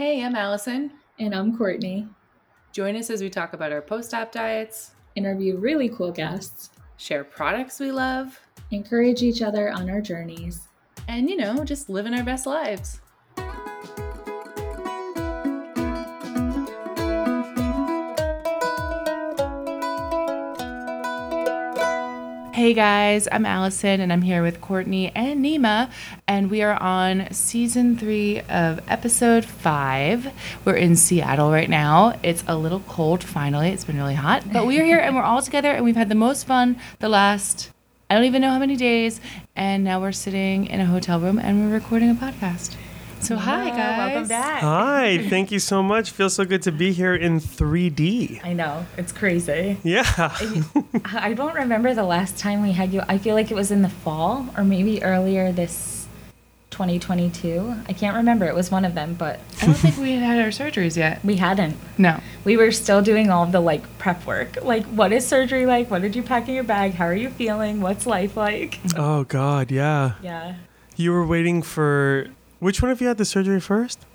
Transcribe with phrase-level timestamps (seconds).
[0.00, 0.92] Hey, I'm Allyson.
[1.18, 2.08] And I'm Cortni.
[2.72, 7.22] Join us as we talk about our post op diets, interview really cool guests, share
[7.22, 8.40] products we love,
[8.70, 10.68] encourage each other on our journeys,
[11.06, 13.02] and, you know, just living our best lives.
[22.60, 25.90] Hey guys, I'm Allyson and I'm here with Cortni and Nima,
[26.28, 30.30] and we are on season three of episode five.
[30.66, 32.18] We're in Seattle right now.
[32.22, 35.40] It's a little cold finally, it's been really hot, but we're here and we're all
[35.40, 37.70] together and we've had the most fun the last,
[38.10, 39.22] I don't even know how many days,
[39.56, 42.76] and now we're sitting in a hotel room and we're recording a podcast.
[43.20, 43.98] So hi guys.
[43.98, 44.60] Welcome back.
[44.62, 46.10] Hi, thank you so much.
[46.10, 48.40] Feels so good to be here in 3D.
[48.44, 48.86] I know.
[48.96, 49.76] It's crazy.
[49.84, 50.04] Yeah.
[51.04, 53.02] I don't remember the last time we had you.
[53.08, 56.08] I feel like it was in the fall or maybe earlier this
[56.70, 57.74] 2022.
[57.88, 58.46] I can't remember.
[58.46, 61.22] It was one of them, but I don't think we had had our surgeries yet.
[61.24, 61.76] we hadn't.
[61.98, 62.20] No.
[62.44, 64.62] We were still doing all the like prep work.
[64.62, 65.90] Like what is surgery like?
[65.90, 66.94] What did you pack in your bag?
[66.94, 67.80] How are you feeling?
[67.80, 68.80] What's life like?
[68.96, 70.14] oh God, yeah.
[70.22, 70.54] Yeah.
[70.96, 72.26] You were waiting for
[72.60, 74.06] which one of you had the surgery first?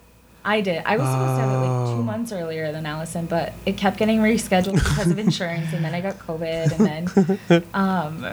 [0.47, 0.83] I did.
[0.85, 2.03] I was supposed to have it like two Oh.
[2.03, 6.01] months earlier than Allyson, but it kept getting rescheduled because of insurance, and then I
[6.01, 6.85] got COVID, and
[7.49, 8.23] then, um,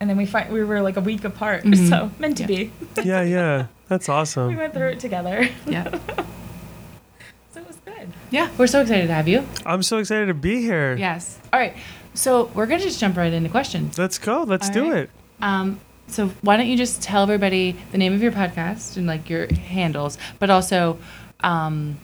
[0.00, 1.88] and then we find we were like a week apart, Mhm.
[1.88, 2.46] so meant to Yeah.
[2.46, 2.72] be.
[3.02, 3.66] Yeah, yeah.
[3.88, 4.48] That's awesome.
[4.48, 5.84] We went through it together, Yeah.
[7.52, 8.08] so it was good.
[8.30, 9.46] Yeah, we're so excited to have you.
[9.64, 10.94] I'm so excited to be here.
[10.96, 11.38] Yes.
[11.52, 11.74] All right.
[12.12, 13.96] So we're gonna just jump right into questions.
[13.98, 14.42] Let's go.
[14.42, 15.02] Let's All do right.
[15.04, 15.10] it.
[15.40, 19.30] Um, so why don't you just tell everybody the name of your podcast and like
[19.30, 20.98] your handles, but also
[21.40, 21.98] um,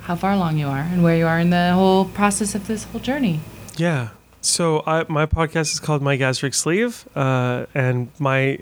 [0.00, 2.84] how far along you are and where you are in the whole process of this
[2.84, 3.40] whole journey.
[3.76, 4.10] Yeah.
[4.40, 8.58] So I, my podcast is called My Gastric Sleeve, uh, and my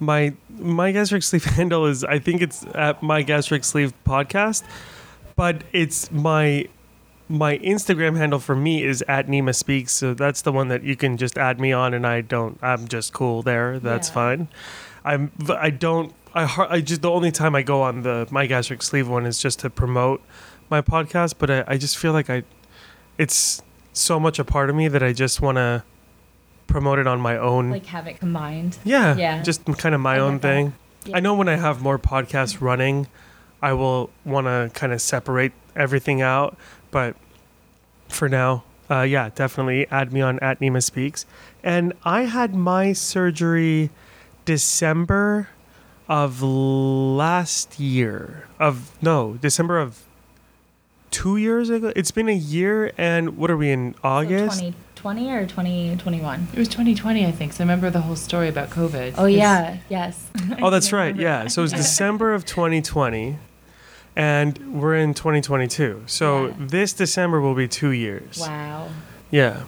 [0.00, 4.64] my my gastric sleeve handle is I think it's at My Gastric Sleeve Podcast,
[5.36, 6.68] but it's my
[7.28, 9.92] my Instagram handle for me is at Nima Speaks.
[9.92, 12.58] So that's the one that you can just add me on, and I don't.
[12.62, 13.78] I'm just cool there.
[13.78, 14.14] That's Yeah.
[14.14, 14.48] fine.
[15.04, 15.32] I'm.
[15.48, 16.14] I don't.
[16.34, 19.38] I, I just the only time I go on the My Gastric Sleeve one is
[19.38, 20.22] just to promote
[20.70, 22.42] my podcast, but I, I just feel like I
[23.16, 23.62] it's
[23.92, 25.82] so much a part of me that I just want to
[26.66, 27.70] promote it on my own.
[27.70, 28.76] Like have it combined.
[28.84, 29.42] yeah, yeah.
[29.42, 30.74] just kind of my I own thing.
[31.06, 31.16] Yeah.
[31.16, 33.06] I know when I have more podcasts running,
[33.62, 36.56] I will want to kind of separate everything out,
[36.90, 37.16] but
[38.08, 41.26] for now, uh, yeah, definitely add me on at Nima Speaks.
[41.62, 43.90] And I had my surgery
[44.44, 45.48] December
[46.08, 48.48] of last year.
[48.58, 50.02] Of no, December of
[51.10, 51.92] two years ago.
[51.94, 54.58] It's been a year, and what are we in August?
[54.58, 56.48] So 2020 or 2021.
[56.52, 57.52] It was 2020, I think.
[57.52, 59.14] So I remember the whole story about COVID.
[59.16, 59.78] Oh yeah.
[59.88, 60.28] Yes.
[60.60, 61.14] Oh, that's right.
[61.14, 61.46] Yeah.
[61.48, 63.38] So it was December of 2020,
[64.18, 66.02] and we're in 2022.
[66.06, 66.52] So Yeah.
[66.58, 68.38] this December will be two years.
[68.38, 68.88] Wow.
[69.30, 69.62] Yeah.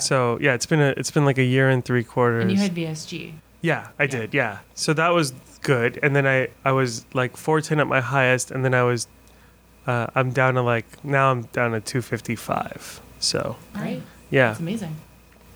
[0.00, 2.42] So yeah, it's been a it's been like a year and three quarters.
[2.42, 3.34] and you had VSG.
[3.60, 4.08] yeah, I Yeah.
[4.08, 4.34] did.
[4.34, 4.58] Yeah.
[4.74, 8.64] So that was good, and then I I was like 410 at my highest, and
[8.64, 9.06] then I was
[9.86, 13.00] uh, I'm down to like now I'm down to 255.
[13.20, 14.00] So Great.
[14.30, 14.96] yeah, It's amazing.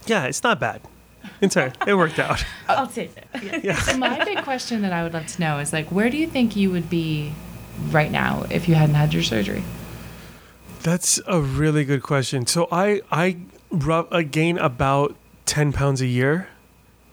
[0.07, 0.83] yeah, it's not bad.
[1.41, 1.77] It's all right.
[1.87, 2.45] it worked out.
[2.69, 3.65] I'll take it.
[3.65, 3.77] Yeah.
[3.81, 6.27] So my big question that I would love to know is like, where do you
[6.27, 7.33] think you would be
[7.91, 9.65] right now if you hadn't had your surgery?
[10.83, 12.47] That's a really good question.
[12.47, 15.17] So I I gain about
[15.47, 16.49] ten pounds a year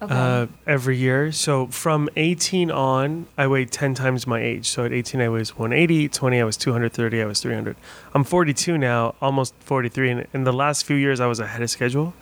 [0.01, 0.13] Okay.
[0.13, 1.31] uh, every year.
[1.31, 4.67] So from 18 on, I weighed 10 times my age.
[4.67, 6.09] So at 18, I was 180.
[6.09, 7.21] 20, I was 230.
[7.21, 7.77] I was 300.
[8.13, 10.11] I'm 42 now, almost 43.
[10.11, 12.13] And in the last few years, I was ahead of schedule.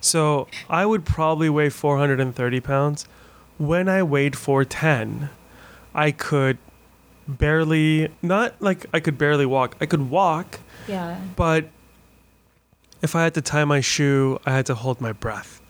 [0.00, 3.08] So I would probably weigh 430 pounds.
[3.56, 5.30] When I weighed 410,
[5.94, 6.58] I could
[7.28, 11.20] barely, not like I could barely walk, I could walk, yeah.
[11.34, 11.68] but
[13.02, 15.60] if I had to tie my shoe, I had to hold my breath.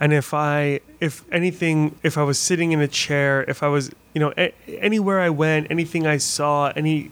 [0.00, 3.90] And if I, if anything, if I was sitting in a chair, if I was,
[4.12, 7.10] you know, a- anywhere I went, anything I saw, any,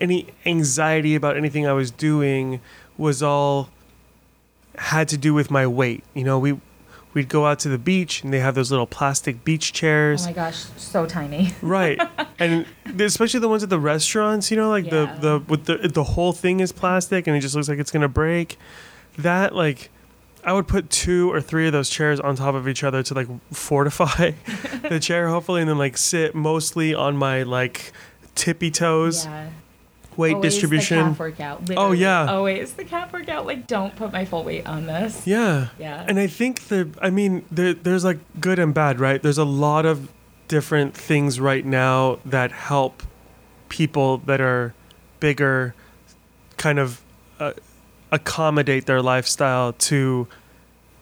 [0.00, 2.60] any anxiety about anything I was doing
[2.98, 3.70] was all
[4.76, 6.04] had to do with my weight.
[6.14, 6.60] You know, we,
[7.14, 10.22] we'd go out to the beach and they have those little plastic beach chairs.
[10.24, 11.52] Oh my gosh, so tiny.
[11.62, 12.00] Right,
[12.38, 12.66] and
[12.98, 15.16] especially the ones at the restaurants, you know, like Yeah.
[15.20, 17.90] the the with the the whole thing is plastic and it just looks like it's
[17.90, 18.58] gonna break.
[19.18, 19.90] That like,
[20.44, 23.14] I would put two or three of those chairs on top of each other to
[23.14, 24.32] like fortify
[24.88, 27.92] the chair, hopefully, and then like sit mostly on my like
[28.34, 29.26] tippy toes.
[29.26, 29.50] Yeah.
[30.20, 30.98] Weight Always distribution.
[30.98, 31.70] The calf workout.
[31.78, 32.30] Oh, yeah.
[32.30, 33.46] Always the calf workout.
[33.46, 35.26] Like, don't put my full weight on this.
[35.26, 35.68] Yeah.
[35.78, 36.04] Yeah.
[36.06, 39.22] And I think the, I mean, there, there's like good and bad, right?
[39.22, 40.12] There's a lot of
[40.46, 43.02] different things right now that help
[43.70, 44.74] people that are
[45.20, 45.74] bigger
[46.58, 47.00] kind of
[47.38, 47.54] uh,
[48.12, 50.28] accommodate their lifestyle to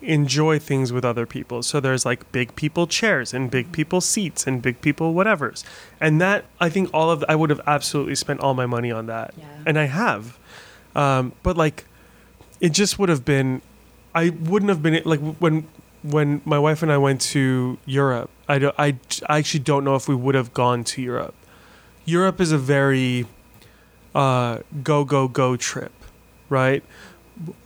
[0.01, 1.63] enjoy things with other people.
[1.63, 5.65] So there's like big people chairs and big people seats and big people whatevers.
[6.01, 9.07] And that I think all of I would have absolutely spent all my money on
[9.07, 9.35] that.
[9.37, 9.45] Yeah.
[9.67, 10.39] And I have.
[10.95, 11.85] Um, but like
[12.61, 13.63] it just would have been
[14.15, 15.67] I wouldn't have been like when
[16.03, 18.31] when my wife and I went to Europe.
[18.49, 18.97] I don't, I,
[19.29, 21.35] I actually don't know if we would have gone to Europe.
[22.05, 23.27] Europe is a very
[24.15, 25.93] uh, go go go trip,
[26.49, 26.83] right?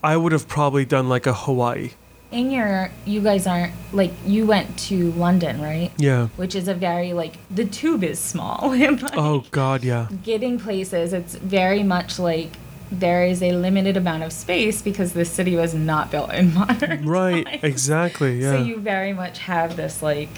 [0.02, 1.92] I would have probably done like a Hawaii.
[2.32, 5.90] In your, you guys aren't like you went to London, right?
[5.98, 6.28] Yeah.
[6.36, 8.70] Which is a very like the tube is small.
[8.76, 10.08] like, Oh God, yeah.
[10.22, 12.52] getting places, it's very much like
[12.90, 17.06] there is a limited amount of space because this city was not built in modern
[17.06, 17.44] Right.
[17.46, 17.64] times.
[17.64, 18.40] Exactly.
[18.40, 18.52] Yeah.
[18.52, 20.28] So you very much have this like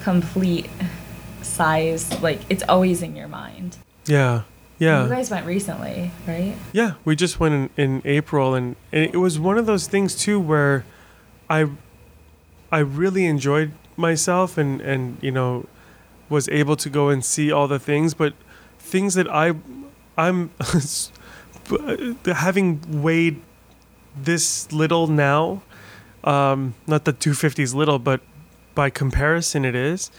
[0.00, 0.68] complete
[1.42, 3.76] size, like it's always in your mind.
[4.06, 4.42] yeah.
[4.78, 5.04] Yeah.
[5.04, 6.56] You guys went recently, right?
[6.72, 10.16] Yeah, we just went in, in April, and, and it was one of those things
[10.16, 10.84] too where
[11.52, 11.66] I
[12.70, 15.66] I really enjoyed myself, and and you know
[16.28, 18.32] was able to go and see all the things, but
[18.78, 19.54] things that I
[20.16, 20.50] I'm
[22.24, 23.40] having weighed
[24.16, 25.62] this little now,
[26.24, 28.20] um, not that 250 is little, but
[28.74, 30.10] by comparison it is.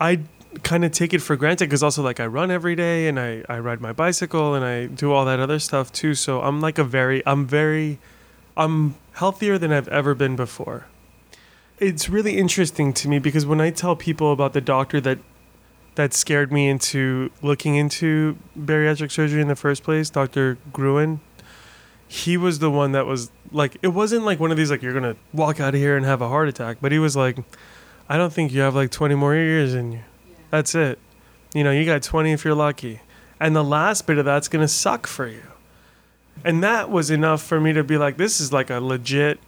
[0.00, 0.20] I
[0.62, 3.44] kind of take it for granted because also like I run every day and I,
[3.48, 6.14] I ride my bicycle and I do all that other stuff too.
[6.14, 7.98] So I'm like a very I'm very
[8.56, 10.86] I'm healthier than I've ever been before.
[11.80, 15.18] It's really interesting to me because when I tell people about the doctor that
[15.96, 20.56] that scared me into looking into bariatric surgery in the first place, Dr.
[20.72, 21.18] Gruen,
[22.06, 24.92] he was the one that was like it wasn't like one of these like you're
[24.92, 27.38] going to walk out of here and have a heart attack, but he was like
[28.08, 30.00] I don't think you have like 20 more years in you.
[30.50, 31.00] That's it.
[31.54, 33.00] You know, you got 20 if you're lucky.
[33.40, 35.42] And the last bit of that's going to suck for you.
[36.44, 39.38] And that was enough for me to be like, this is like a legit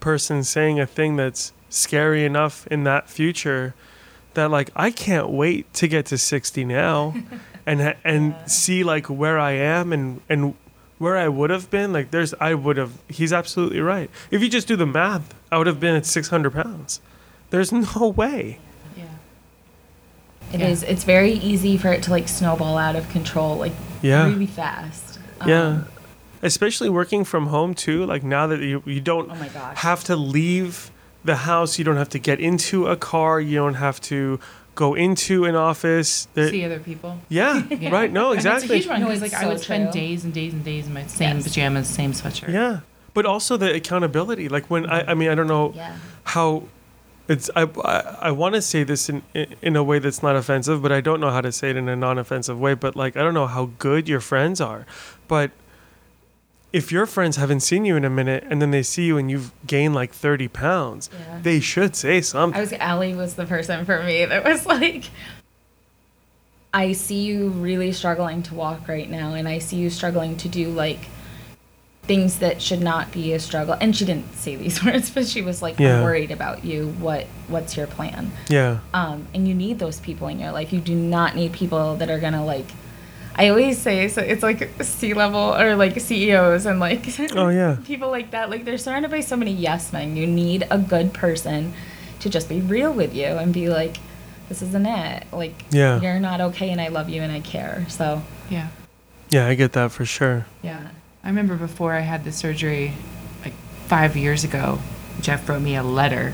[0.00, 3.74] person saying a thing that's scary enough in that future
[4.34, 7.14] that like I can't wait to get to 60 now
[7.66, 10.54] and ha- and see like where I am and and
[10.98, 14.48] where I would have been like there's I would have he's absolutely right if you
[14.48, 17.00] just do the math I would have been at 600 pounds
[17.50, 18.58] there's no way
[18.96, 19.04] Yeah.
[20.52, 20.68] It Yeah.
[20.68, 20.82] is.
[20.84, 23.72] It's very easy for it to like snowball out of control, like
[24.02, 24.26] Yeah.
[24.28, 25.18] really fast.
[25.46, 25.62] Yeah.
[25.66, 25.86] Um,
[26.42, 28.04] Especially working from home too.
[28.06, 29.34] Like now that you you don't Oh
[29.76, 30.90] have to leave
[31.24, 34.38] the house, you don't have to get into a car, you don't have to
[34.74, 36.28] go into an office.
[36.34, 37.18] There- See other people.
[37.28, 37.90] yeah, Yeah.
[37.90, 38.12] right.
[38.12, 40.00] No, And It's a huge one No, it's like I would spend true.
[40.00, 41.44] days and days and days in my same Yes.
[41.48, 42.52] pajamas, same sweatshirt.
[42.52, 42.80] Yeah.
[43.14, 44.48] But also the accountability.
[44.50, 45.96] Like when I I mean I don't know yeah.
[46.24, 46.64] how
[47.28, 49.22] it's I I, I want to say this in
[49.62, 51.88] in a way that's not offensive, but I don't know how to say it in
[51.88, 54.86] a non-offensive way, but like I don't know how good your friends are.
[55.26, 55.50] But
[56.72, 59.30] if your friends haven't seen you in a minute and then they see you and
[59.30, 61.38] you've gained like 30 pounds, Yeah.
[61.42, 62.58] they should say something.
[62.58, 65.04] I was Allie was the person for me that was like
[66.74, 70.48] I see you really struggling to walk right now and I see you struggling to
[70.48, 71.00] do like
[72.02, 75.42] things that should not be a struggle and she didn't say these words but she
[75.42, 75.98] was like Yeah.
[75.98, 78.78] I'm worried about you what what's your plan yeah.
[78.94, 82.10] um, and you need those people in your life you do not need people that
[82.10, 82.66] are gonna like
[83.38, 87.76] I always say so it's like C level or like CEOs and like Oh, yeah.
[87.84, 91.12] people like that like they're surrounded by so many yes men you need a good
[91.12, 91.74] person
[92.20, 93.98] to just be real with you and be like
[94.48, 96.00] this isn't it like Yeah.
[96.00, 98.68] you're not okay and I love you and I care so Yeah.
[99.28, 100.46] Yeah, I get that for sure.
[100.62, 100.88] Yeah.
[101.24, 102.92] I remember before I had the surgery,
[103.44, 103.54] like
[103.88, 104.78] five years ago,
[105.20, 106.32] Jeff wrote me a letter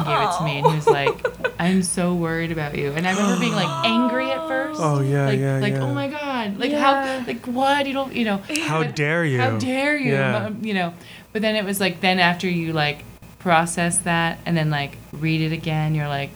[0.00, 1.26] and gave it to me, and he was like,
[1.60, 4.80] "I'm so worried about you." And I remember being like angry at first.
[4.82, 5.82] Oh, yeah, like, yeah, like yeah.
[5.82, 7.18] oh my god, like Yeah.
[7.20, 7.86] how, like what?
[7.86, 8.38] You don't, you know?
[8.62, 9.38] How but- dare you?
[9.40, 10.12] How dare you?
[10.12, 10.46] Yeah.
[10.46, 10.94] um, You know.
[11.32, 13.04] But then it was like then after you like
[13.38, 16.30] process that and then like read it again, you're like,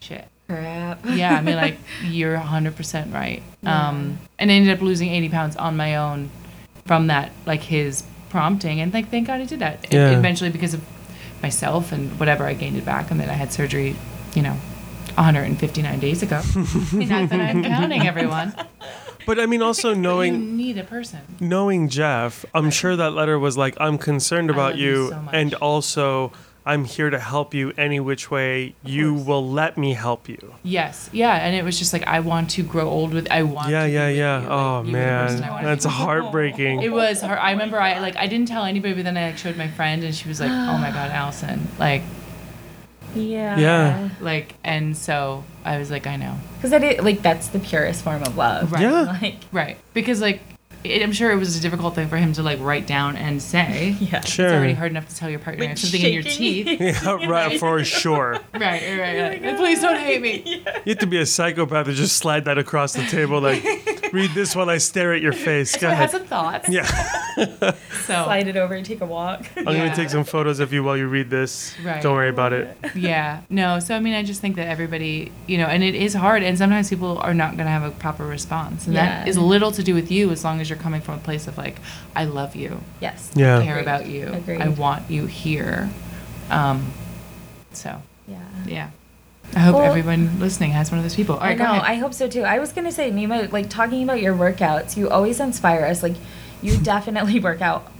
[0.00, 0.26] shit.
[0.48, 3.42] crap Yeah, I mean, like you're 100% right.
[3.62, 3.88] Yeah.
[3.88, 6.30] Um, and I ended up losing 80 pounds on my own
[6.86, 9.92] from that, like his prompting, and like thank God I did that.
[9.92, 10.18] Yeah.
[10.18, 10.82] eventually, because of
[11.44, 13.94] myself and whatever, I gained it back, and then I had surgery,
[14.34, 14.56] you know,
[15.16, 16.36] 159 days ago.
[16.92, 18.54] Not that I'm counting everyone.
[19.26, 21.20] But I mean also you knowing need a person.
[21.40, 25.34] knowing Jeff, I'm sure that letter was like, I'm concerned about you you, so much.
[25.34, 26.32] and also
[26.66, 30.54] I'm here to help you any which way you will let me help you.
[30.62, 33.30] Yes, yeah, and it was just like I want to grow old with.
[33.30, 33.68] I want.
[33.70, 34.40] Yeah, to be yeah, yeah.
[34.40, 34.46] you.
[34.48, 35.94] Oh, like, oh you were the person man, that's to be.
[35.94, 36.82] heartbreaking.
[36.82, 37.38] It was hard.
[37.38, 40.02] I remember I like I didn't tell anybody, but then I like showed my friend,
[40.04, 42.02] and she was like, "Oh my god, Allyson!" Like,
[43.14, 43.58] Yeah.
[43.58, 44.08] Yeah.
[44.20, 46.36] Like, and so I was like, I know.
[46.56, 48.72] Because that is, like that's the purest form of love.
[48.72, 48.82] Right.
[48.82, 49.18] Yeah.
[49.20, 49.76] Like Right.
[49.92, 50.40] Because, like,
[50.84, 53.42] it, I'm sure it was a difficult thing for him to, like, write down and
[53.42, 53.96] say.
[54.00, 54.20] yeah.
[54.20, 54.46] Sure.
[54.46, 56.80] It's already hard enough to tell your partner Like you have something in your teeth.
[56.84, 58.38] Yeah, right, for sure.
[58.52, 59.42] right, right, right.
[59.42, 60.42] Like, Please don't hate me.
[60.84, 63.40] You have to be a psychopath to just slide that across the table.
[63.40, 63.62] Like,
[64.14, 65.72] read this while I stare at your face.
[65.74, 66.10] Go So I had ahead.
[66.12, 66.68] some thoughts.
[66.68, 66.86] Yeah,
[68.06, 69.44] So, Slide it over and take a walk.
[69.56, 69.78] I'm Yeah.
[69.86, 71.74] gonna take some photos of you while you read this.
[71.84, 72.00] Right.
[72.02, 72.76] Don't worry about it.
[72.94, 73.40] yeah.
[73.50, 76.42] No, so I mean, I just think that everybody, you know, and it is hard,
[76.42, 78.86] and sometimes people are not going to have a proper response.
[78.86, 79.30] And that Yeah.
[79.30, 81.58] is little to do with you as long as you're coming from a place of,
[81.58, 81.76] like,
[82.14, 82.80] I love you.
[83.00, 83.30] yes.
[83.34, 83.62] Yeah.
[83.62, 83.82] care Agreed.
[83.82, 84.26] about you.
[84.32, 84.60] Agreed.
[84.60, 85.90] I want you here.
[86.50, 86.92] Um,
[87.72, 88.36] so Yeah.
[88.66, 88.88] yeah,
[89.54, 91.36] I hope Well- everyone listening has one of those people.
[91.36, 91.70] All I right, go know.
[91.72, 91.82] ahead.
[91.84, 92.42] I hope so too.
[92.42, 96.02] I was gonna say, Nima, like talking about your workouts, you always inspire us.
[96.02, 96.16] Like,
[96.62, 97.90] you definitely work out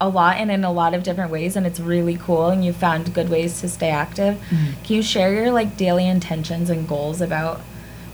[0.00, 2.48] a lot and in a lot of different ways, and it's really cool.
[2.50, 4.36] And you found good ways to stay active.
[4.50, 4.74] Mhm.
[4.84, 7.60] Can you share your like daily intentions and goals about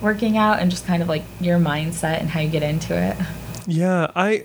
[0.01, 3.17] working out, and just kind of like your mindset and how you get into it?
[3.67, 4.45] Yeah, I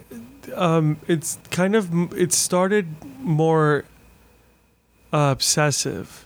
[0.56, 2.88] um it's kind of it started
[3.22, 3.86] more
[5.13, 6.23] uh, obsessive.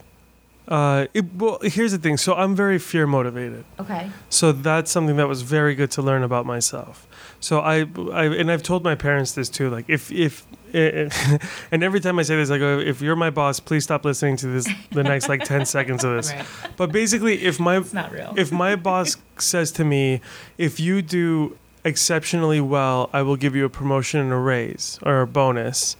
[0.67, 2.17] Uh it, well, here's the thing.
[2.17, 3.63] So I'm very fear motivated.
[3.79, 4.09] Okay.
[4.29, 7.07] So that's something that was very good to learn about myself.
[7.39, 9.69] So I, I and I've told my parents this too.
[9.69, 13.59] Like if if, and every time I say this, I go, if you're my boss,
[13.59, 16.33] please stop listening to this the next like ten seconds of this.
[16.33, 16.45] Right.
[16.75, 18.33] But basically, if my It's not real.
[18.37, 20.19] if my boss says to me,
[20.57, 25.21] if you do exceptionally well, I will give you a promotion and a raise or
[25.21, 25.95] a bonus.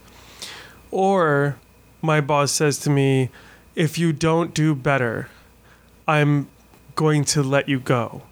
[0.90, 1.56] Or
[2.02, 3.30] my boss says to me,
[3.78, 5.28] if you don't do better,
[6.08, 6.48] I'm
[6.96, 8.22] going to let you go.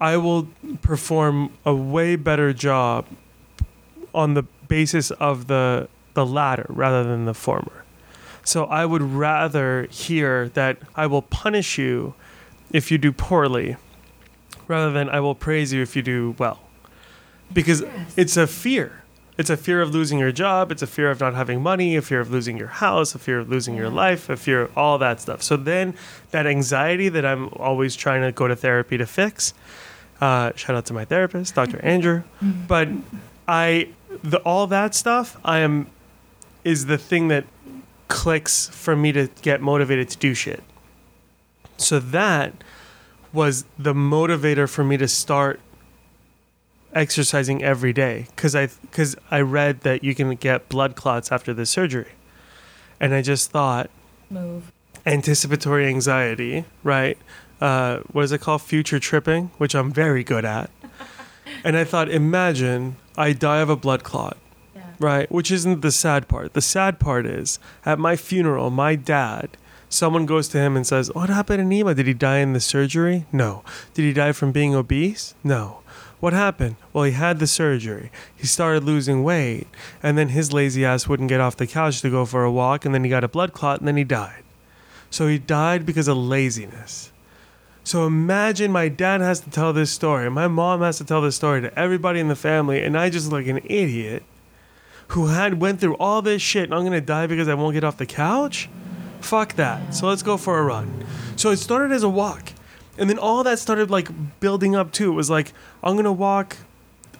[0.00, 0.48] I will
[0.80, 3.04] perform a way better job
[4.14, 7.84] on the basis of the the latter rather than the former.
[8.44, 12.14] So I would rather hear that I will punish you
[12.70, 13.76] if you do poorly
[14.68, 16.60] rather than I will praise you if you do well.
[17.52, 18.14] Because Yes.
[18.16, 19.02] it's a fear.
[19.38, 22.02] It's a fear of losing your job, it's a fear of not having money, a
[22.02, 24.98] fear of losing your house, a fear of losing your life, a fear of all
[24.98, 25.42] that stuff.
[25.42, 25.94] So then
[26.32, 29.54] that anxiety that I'm always trying to go to therapy to fix.
[30.20, 31.80] Uh, shout out to my therapist, Dr.
[31.84, 32.22] Andrew.
[32.68, 32.88] But
[33.48, 33.88] I
[34.22, 35.86] the all that stuff I am
[36.64, 37.44] is the thing that
[38.08, 40.62] clicks for me to get motivated to do shit.
[41.78, 42.52] So that
[43.32, 45.58] was the motivator for me to start
[46.92, 51.54] exercising every day cuz I cuz I read that you can get blood clots after
[51.54, 52.12] the surgery.
[53.00, 53.90] And I just thought
[54.30, 54.70] Move.
[55.06, 57.18] anticipatory anxiety, right?
[57.60, 58.62] Uh, what is it called?
[58.62, 60.70] Future tripping, which I'm very good at.
[61.64, 64.36] and I thought, imagine I die of a blood clot,
[64.74, 64.82] Yeah.
[64.98, 65.30] right?
[65.30, 66.54] Which isn't the sad part.
[66.54, 69.56] The sad part is at my funeral, my dad,
[69.88, 71.94] someone goes to him and says, What happened to Nima?
[71.94, 73.26] Did he die in the surgery?
[73.30, 73.62] No.
[73.94, 75.34] Did he die from being obese?
[75.44, 75.81] No.
[76.22, 76.76] What happened?
[76.92, 78.12] Well, he had the surgery.
[78.36, 79.66] He started losing weight,
[80.04, 82.84] and then his lazy ass wouldn't get off the couch to go for a walk,
[82.84, 84.44] and then he got a blood clot, and then he died.
[85.10, 87.10] So he died because of laziness.
[87.82, 91.34] So imagine my dad has to tell this story, my mom has to tell this
[91.34, 94.22] story to everybody in the family, and I just look like an idiot
[95.08, 97.82] who had went through all this shit, and I'm gonna die because I won't get
[97.82, 98.68] off the couch.
[99.20, 99.92] Fuck that.
[99.92, 101.04] So let's go for a run.
[101.34, 102.52] So it started as a walk,
[102.98, 104.08] and then all that started like
[104.40, 105.12] building up too.
[105.12, 106.56] It was like I'm gonna walk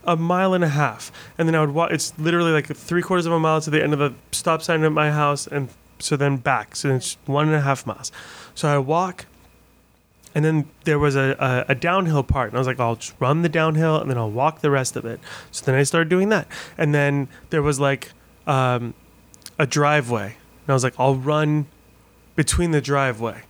[0.05, 1.91] a mile and a half, and then I would walk.
[1.93, 4.83] It's literally like three quarters of a mile to the end of the stop sign
[4.85, 6.77] at my house, and so then back.
[6.77, 8.11] So it's one and a half miles.
[8.55, 9.27] So I walk,
[10.35, 11.37] and then there was a,
[11.69, 14.19] a, a downhill part, and I was like, I'll just run the downhill, and then
[14.19, 15.21] I'll walk the rest of it.
[15.51, 18.11] So then I started doing that, and then there was like
[18.47, 18.95] um,
[19.59, 21.67] a driveway, and I was like, I'll run
[22.35, 23.43] between the driveway.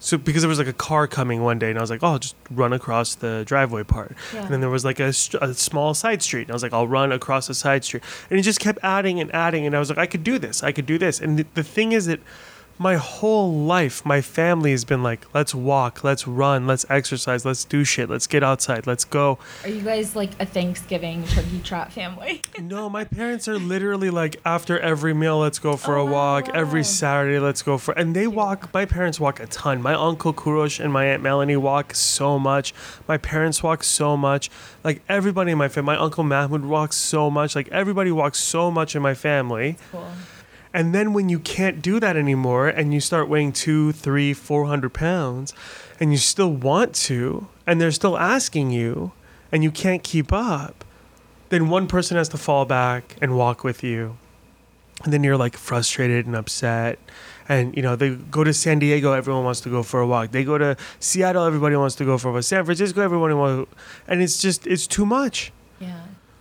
[0.00, 2.12] So because there was like a car coming one day, and I was like, oh,
[2.12, 4.14] I'll just run across the driveway part.
[4.32, 4.42] Yeah.
[4.42, 5.08] And then there was like a,
[5.40, 8.04] a small side street, and I was like, I'll run across the side street.
[8.30, 10.62] And it just kept adding and adding, and I was like, I could do this,
[10.62, 11.20] I could do this.
[11.20, 12.20] And the, the thing is that
[12.78, 17.64] my whole life, my family has been like, let's walk, let's run, let's exercise, let's
[17.64, 19.38] do shit, let's get outside, let's go.
[19.64, 22.42] Are you guys like a Thanksgiving turkey trot family?
[22.60, 26.48] No, my parents are literally like after every meal, let's go for Oh, a walk.
[26.48, 26.54] wow.
[26.54, 27.92] Every Saturday, let's go for.
[27.92, 28.74] And they walk.
[28.74, 29.80] My parents walk a ton.
[29.80, 32.74] My uncle Kurosh and my aunt Melanie walk so much.
[33.06, 34.50] My parents walk so much.
[34.82, 37.54] Like everybody in my family, my uncle Mahmoud walks so much.
[37.54, 39.76] Like everybody walks so much in my family.
[39.92, 40.08] Cool.
[40.74, 44.66] And then when you can't do that anymore and you start weighing two, three, four
[44.66, 45.54] hundred pounds
[45.98, 49.12] and you still want to, and they're still asking you
[49.50, 50.84] and you can't keep up,
[51.48, 54.18] then one person has to fall back and walk with you.
[55.04, 56.98] And then you're like frustrated and upset.
[57.48, 60.32] and you know they go to San Diego, everyone wants to go for a walk.
[60.32, 62.42] They go to Seattle, everybody wants to go for a walk.
[62.42, 63.72] San Francisco, everyone wants,
[64.06, 65.52] and it's just it's too much.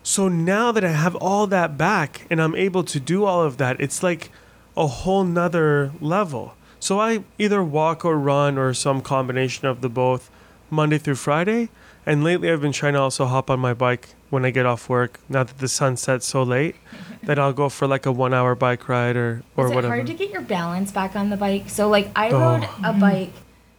[0.07, 3.57] So now that I have all that back and I'm able to do all of
[3.57, 4.31] that, it's like
[4.77, 6.55] a whole nother level.
[6.79, 10.31] So I either walk or run or some combination of the both
[10.69, 11.67] Monday through Friday.
[12.05, 14.87] And lately I've been trying to also hop on my bike when I get off
[14.87, 16.77] work, now that the sun sets so late,
[17.23, 19.93] that I'll go for like a one hour bike ride or, or Is it whatever.
[19.93, 21.69] hard to get your balance back on the bike?
[21.69, 22.39] So like I Oh.
[22.39, 23.33] rode a bike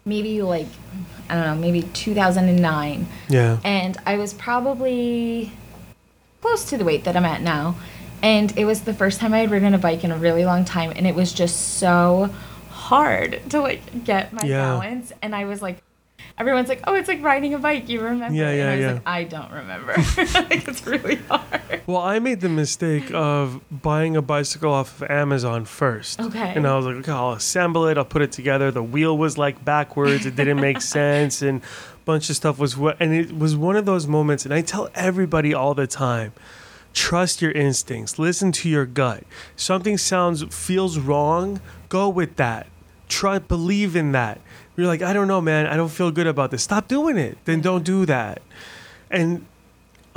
[0.05, 0.67] maybe like
[1.31, 3.61] I don't know, maybe 2009 yeah.
[3.65, 5.53] and I was probably
[6.41, 7.77] close to the weight that I'm at now.
[8.23, 10.65] And it was the first time I had ridden a bike in a really long
[10.65, 12.31] time and it was just so
[12.71, 14.63] hard to like get my Yeah.
[14.63, 15.83] balance and I was like
[16.39, 17.89] everyone's like, "Oh, it's like riding a bike.
[17.89, 18.93] You remember?" Yeah, and yeah, I was yeah.
[18.93, 19.93] like, "I don't remember."
[20.49, 21.83] like it's really hard.
[21.87, 26.21] Well, I made the mistake of buying a bicycle off of Amazon first.
[26.21, 26.53] Okay.
[26.55, 28.71] And I was like, okay, I'll assemble it, I'll put it together.
[28.71, 31.61] The wheel was like backwards, it didn't make sense, and
[32.09, 32.97] bunch of stuff was what.
[32.99, 36.33] And it was one of those moments, and I tell everybody all the time
[36.95, 39.23] trust your instincts, listen to your gut.
[39.57, 41.61] Something sounds, feels wrong,
[41.91, 42.67] go with that.
[43.09, 44.41] Try, believe in that.
[44.75, 46.63] You're like, I don't know, man, I don't feel good about this.
[46.63, 47.37] Stop doing it.
[47.45, 48.41] Then don't do that.
[49.11, 49.45] And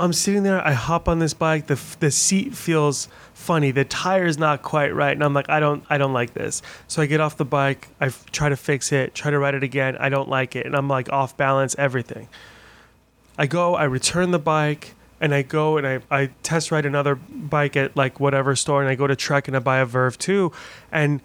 [0.00, 0.66] I'm sitting there.
[0.66, 1.66] I hop on this bike.
[1.66, 3.06] the The seat feels
[3.42, 3.70] funny.
[3.72, 6.62] The tire's not quite right, and I'm like, I don't, I don't like this.
[6.88, 7.88] So I get off the bike.
[8.00, 9.14] I f- try to fix it.
[9.14, 9.96] Try to ride it again.
[9.98, 11.74] I don't like it, and I'm like off balance.
[11.78, 12.28] Everything.
[13.38, 13.74] I go.
[13.74, 17.96] I return the bike, and I go and I, I test ride another bike at
[17.96, 20.52] like whatever store, and I go to Trek and I buy a Verve 2,
[20.90, 21.20] and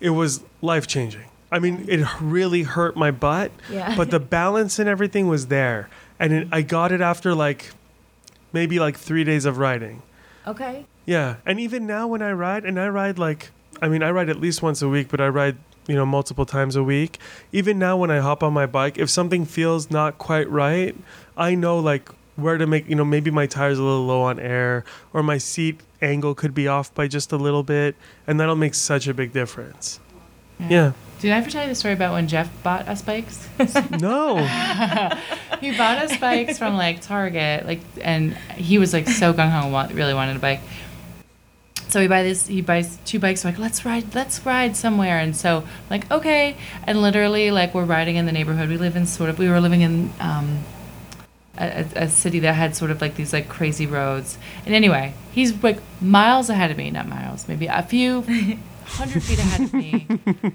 [0.00, 1.24] it was life changing.
[1.50, 3.94] I mean, it really hurt my butt, Yeah.
[3.96, 7.70] but the balance and everything was there, and it, I got it after like
[8.52, 10.02] maybe like three days of riding.
[10.46, 10.86] Okay.
[11.06, 14.28] Yeah, and even now when I ride, and I ride like, I mean, I ride
[14.28, 17.18] at least once a week, but I ride, you know, multiple times a week.
[17.52, 20.96] Even now when I hop on my bike, if something feels not quite right,
[21.36, 24.40] I know like where to make, you know, maybe my tire's a little low on
[24.40, 27.94] air, or my seat angle could be off by just a little bit,
[28.26, 30.00] and that'll make such a big difference.
[30.58, 30.92] Yeah.
[31.20, 33.48] Did I ever tell you the story about when Jeff bought us bikes?
[34.00, 34.36] No.
[35.60, 39.94] he bought us bikes from like Target, like, and he was like so gung ho,
[39.94, 40.60] really wanted a bike.
[41.88, 43.44] So he buy this, he buys two bikes.
[43.44, 45.18] We're like, let's ride, let's ride somewhere.
[45.18, 46.56] And so, like, okay.
[46.84, 48.68] And literally, like, we're riding in the neighborhood.
[48.68, 50.64] We live in sort of, we were living in um,
[51.58, 54.38] a, a a city that had sort of like these like crazy roads.
[54.64, 58.22] And anyway, he's like miles ahead of me, not miles, maybe a few
[58.84, 60.06] hundred feet ahead of me.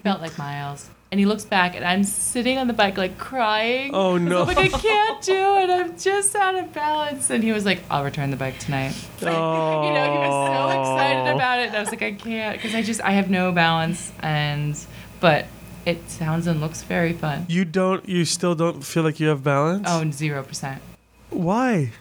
[0.03, 0.89] Felt like miles.
[1.11, 3.93] And he looks back, and I'm sitting on the bike, like crying.
[3.93, 4.41] Oh, no.
[4.43, 5.69] I'm like, I can't do it.
[5.69, 7.29] I'm just out of balance.
[7.29, 8.95] And he was like, I'll return the bike tonight.
[9.23, 9.87] Oh.
[9.87, 11.67] You know, he was so excited about it.
[11.67, 14.11] And I was like, I can't, because I just, I have no balance.
[14.21, 14.75] And,
[15.19, 15.45] but
[15.85, 17.45] it sounds and looks very fun.
[17.49, 18.07] You don't.
[18.07, 19.85] You still don't feel like you have balance.
[19.89, 20.81] Oh, zero percent.
[21.29, 21.91] Why?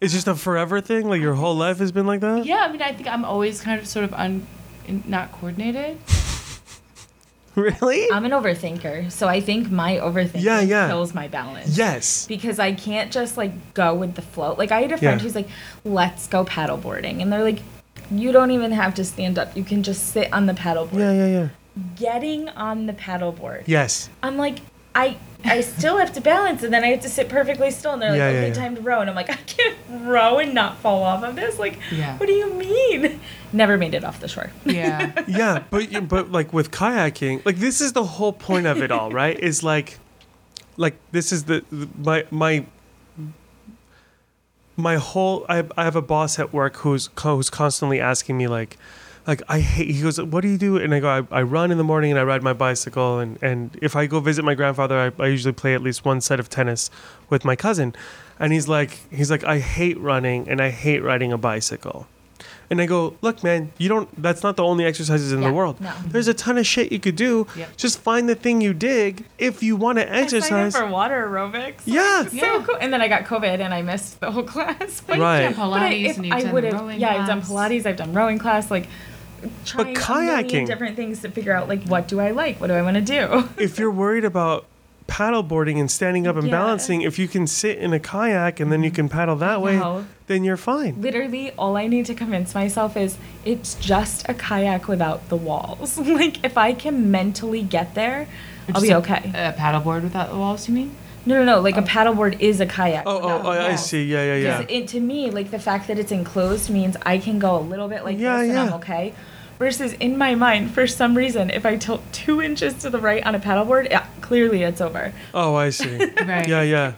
[0.00, 1.08] It's just a forever thing.
[1.08, 2.46] Like your whole life has been like that.
[2.46, 4.46] Yeah, I mean, I think I'm always kind of sort of un,
[5.06, 5.98] not coordinated.
[7.66, 8.10] Really?
[8.12, 10.88] I'm an overthinker, so I think my overthinking Yeah, yeah.
[10.88, 11.76] kills my balance.
[11.76, 12.26] yes.
[12.26, 14.54] Because I can't just like go with the flow.
[14.58, 15.22] Like I had a friend Yeah.
[15.24, 15.48] who's like,
[15.84, 17.60] "Let's go paddleboarding," and they're like,
[18.10, 19.56] "You don't even have to stand up.
[19.56, 21.48] You can just sit on the paddleboard." Yeah, yeah, yeah.
[21.96, 24.08] Getting on the paddleboard, Yes.
[24.22, 24.58] I'm like,
[24.94, 27.92] I I still have to balance, and then I have to sit perfectly still.
[27.92, 28.54] And they're like, Yeah, yeah, "Okay, yeah.
[28.54, 31.58] time to row," and I'm like, "I can't row and not fall off of this."
[31.58, 32.16] Like, Yeah.
[32.18, 33.20] what do you mean?
[33.52, 34.50] Never made it off the shore.
[34.64, 35.12] Yeah.
[35.28, 39.10] Yeah, but but like with kayaking, like this is the whole point of it all,
[39.10, 39.38] right?
[39.38, 39.98] Is like,
[40.76, 42.64] like this is the, the my my
[44.76, 45.46] my whole.
[45.48, 48.76] I I have a boss at work who's who's constantly asking me like.
[49.26, 49.90] Like I hate.
[49.90, 52.10] He goes, "What do you do?" And I go, I, "I run in the morning
[52.12, 53.18] and I ride my bicycle.
[53.18, 56.20] And, and if I go visit my grandfather, I, I usually play at least one
[56.20, 56.90] set of tennis
[57.28, 57.94] with my cousin."
[58.38, 62.06] And he's like, he's like, "I hate running and I hate riding a bicycle."
[62.68, 64.08] And I go, look, man, you don't.
[64.20, 65.80] That's not the only exercises in Yeah, the world.
[65.80, 65.92] no.
[66.04, 67.46] There's a ton of shit you could do.
[67.56, 67.76] Yep.
[67.76, 70.74] Just find the thing you dig if you want to exercise.
[70.74, 71.82] I for water aerobics.
[71.84, 72.24] Yeah.
[72.26, 72.64] so Yeah.
[72.66, 72.76] cool.
[72.80, 75.00] And then I got COVID and I missed the whole class.
[75.06, 75.44] But Right.
[75.44, 77.16] You've done But I, Pilates if and you've I done would the have, rowing yeah,
[77.20, 77.40] I've done.
[77.42, 78.88] Pilates, I've done rowing class, like
[79.64, 82.68] trying a kayaking- million different things to figure out like what do I like, what
[82.68, 83.48] do I want to do.
[83.62, 84.66] if you're worried about
[85.08, 86.52] paddleboarding and standing up and Yeah.
[86.52, 89.76] balancing, if you can sit in a kayak and then you can paddle that way,
[89.76, 90.04] No.
[90.26, 91.00] then you're fine.
[91.00, 95.96] Literally, all I need to convince myself is it's just a kayak without the walls.
[96.20, 98.26] like if I can mentally get there,
[98.74, 99.30] I'll be Just a- okay.
[99.32, 100.90] A paddleboard without the walls, you mean?
[101.26, 101.60] No, no, no.
[101.60, 101.84] Like a oh.
[101.84, 103.02] paddleboard is a kayak.
[103.04, 104.04] Oh, without oh, the I, I see.
[104.04, 104.78] Yeah, yeah, Because yeah.
[104.78, 107.88] it, to me, like the fact that it's enclosed means I can go a little
[107.88, 108.76] bit like Yeah, this and I'm yeah.
[108.76, 109.14] okay.
[109.58, 113.24] Versus in my mind, for some reason, if I tilt two inches to the right
[113.26, 115.12] on a paddleboard, yeah, clearly it's over.
[115.34, 115.96] Oh, I see.
[116.26, 116.46] Right.
[116.46, 116.92] Yeah, yeah.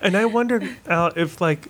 [0.00, 1.66] And I wonder, Al, if like,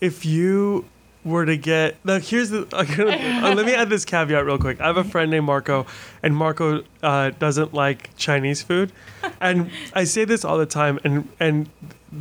[0.00, 0.86] if you
[1.24, 2.66] were to get now, here's the.
[2.72, 4.80] uh, let me add this caveat real quick.
[4.80, 5.86] I have a friend named Marco,
[6.22, 8.92] and Marco uh, doesn't like Chinese food,
[9.40, 10.98] and I say this all the time.
[11.04, 11.68] And and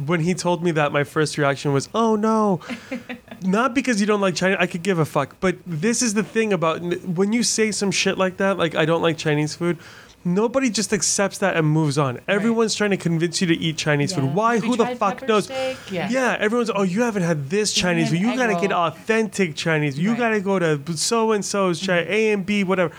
[0.05, 2.61] when he told me that, my first reaction was, "Oh no."
[3.41, 5.35] Not because you don't like China, I could give a fuck.
[5.41, 8.85] But this is the thing about when you say some shit like that, like I
[8.85, 9.77] don't like Chinese food,
[10.25, 12.19] nobody just accepts that and moves on.
[12.27, 14.19] Everyone's trying to convince you to eat Chinese Yeah.
[14.21, 14.33] food.
[14.33, 14.55] Why?
[14.55, 15.49] Have Who the fuck knows?
[15.49, 16.09] Yeah.
[16.09, 18.19] Yeah, everyone's oh you haven't had this Chinese food.
[18.19, 19.97] You gotta get authentic Chinese.
[19.99, 20.17] You Right.
[20.17, 22.93] gotta go to so and so's China A and B whatever.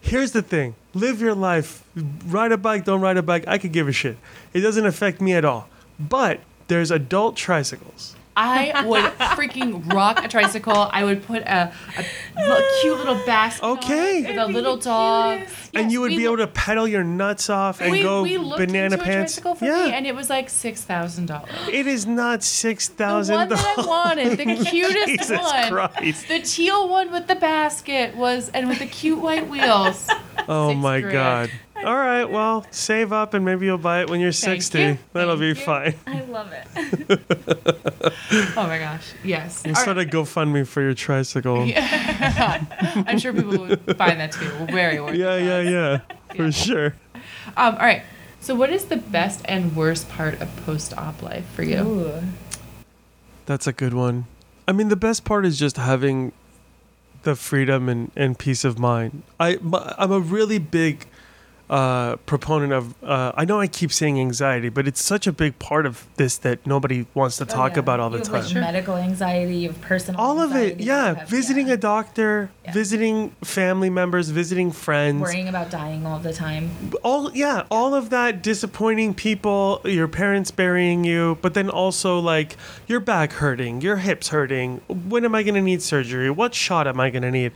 [0.00, 1.82] Here's the thing: live your life.
[2.26, 3.44] Ride a bike, don't ride a bike.
[3.46, 4.16] I could give a shit.
[4.52, 5.68] It doesn't affect me at all.
[5.98, 8.14] But there's adult tricycles.
[8.36, 9.04] I would
[9.38, 10.88] freaking rock a tricycle.
[10.92, 11.72] I would put a,
[12.36, 14.22] a little, cute little basket Okay.
[14.26, 15.42] with a little dog.
[15.72, 18.36] and you would we be able to pedal your nuts off and we, go we
[18.36, 19.34] banana into a pants.
[19.34, 21.50] tricycle for yeah, me, and it was like six thousand dollars.
[21.70, 23.86] it is not six The thousand one that I dollars.
[23.86, 26.26] wanted, the cutest Jesus one, Christ!
[26.28, 30.08] the teal one with the basket was, and with the cute white wheels.
[30.48, 31.12] oh my grand.
[31.12, 31.50] god!
[31.84, 34.78] All right, well, save up and maybe you'll buy it when you're Thank sixty.
[34.80, 34.98] you.
[35.12, 35.66] That'll Thank be you.
[35.66, 35.94] fine.
[36.06, 37.20] I love it.
[38.56, 39.62] Oh my gosh, yes.
[39.64, 41.64] And All start a GoFundMe for your tricycle.
[41.74, 42.64] Yeah,
[43.06, 44.48] I'm sure people would find that too.
[44.66, 45.14] Very worth.
[45.16, 45.70] yeah, it.
[45.70, 46.00] yeah,
[46.36, 46.94] for sure.
[47.56, 48.02] Um, all right.
[48.40, 51.78] So, what is the best and worst part of post-op life for you?
[51.78, 52.22] Ooh.
[53.46, 54.26] That's a good one.
[54.68, 56.32] I mean, the best part is just having
[57.22, 59.22] the freedom and, and peace of mind.
[59.40, 61.06] I my- I'm a really big
[61.70, 62.94] uh, proponent of.
[63.02, 66.36] Uh, I know I keep saying anxiety, but it's such a big part of this
[66.38, 67.78] that nobody wants to Oh, talk yeah.
[67.80, 68.44] about all the you have, time.
[68.44, 71.14] Like medical anxiety, you have personal all of it, yeah.
[71.14, 71.74] have- visiting yeah.
[71.74, 72.72] a doctor, Yeah.
[72.72, 75.22] visiting family members, visiting friends.
[75.22, 76.70] worrying about dying all the time.
[77.02, 82.56] all yeah all of that disappointing people your parents burying you but then also like
[82.86, 86.86] your back hurting your hips hurting when am i going to need surgery what shot
[86.86, 87.52] am i going to need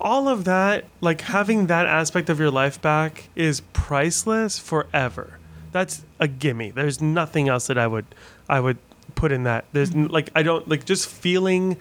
[0.00, 5.38] all of that like having that aspect of your life back is priceless forever.
[5.72, 6.70] That's a gimme.
[6.70, 8.06] There's nothing else that i would
[8.48, 8.78] i would
[9.14, 9.64] put in that.
[9.72, 11.76] There's n- like i don't like just feeling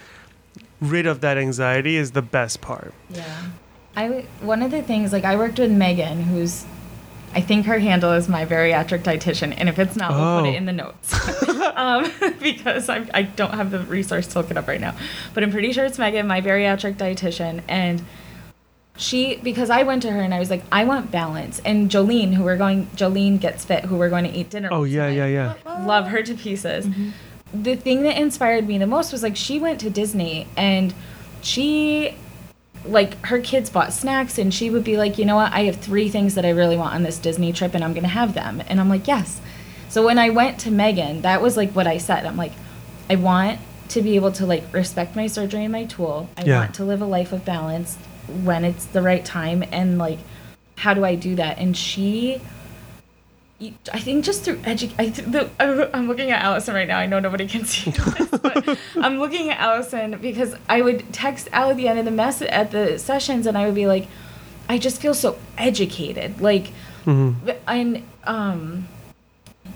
[0.82, 2.94] rid of that anxiety is the best part.
[3.10, 3.50] Yeah.
[3.96, 6.66] I one of the things like I worked with Megan, who's
[7.34, 10.52] I think her handle is my bariatric dietitian, and if it's not, we'll put Oh.
[10.52, 11.14] it in the notes
[11.76, 12.12] um,
[12.42, 14.96] because I, I don't have the resource to look it up right now.
[15.34, 18.02] But I'm pretty sure it's Megan, my bariatric dietitian, and
[18.98, 21.60] she because I went to her and I was like, I want balance.
[21.64, 24.70] And Jolene, who we're going, Jolene gets fit, who we're going to eat dinner.
[24.72, 26.88] oh yeah tonight yeah yeah love her to pieces.
[27.54, 30.94] The thing that inspired me the most was like she went to Disney and
[31.42, 32.16] she
[32.86, 35.52] like her kids bought snacks and she would be like, "You know what?
[35.52, 38.04] I have three things that I really want on this Disney trip and I'm going
[38.04, 39.42] to have them." And I'm like, "Yes."
[39.90, 42.26] So when I went to Megan, that was like what I said.
[42.26, 42.54] I'm like,
[43.10, 46.30] I want to be able to like respect my surgery and my tool.
[46.38, 46.60] I Yeah.
[46.60, 47.98] want to live a life of balance
[48.44, 50.20] when it's the right time and like
[50.78, 51.58] how do I do that?
[51.58, 52.40] And she
[53.94, 56.98] I think just through edu- I th- I'm looking at Allyson right now.
[56.98, 61.50] I know nobody can see this, but I'm looking at Allyson because I would text
[61.52, 64.08] Al at the end of the mess at the sessions, and I would be like,
[64.70, 66.72] I just feel so educated, like,
[67.06, 68.88] and um,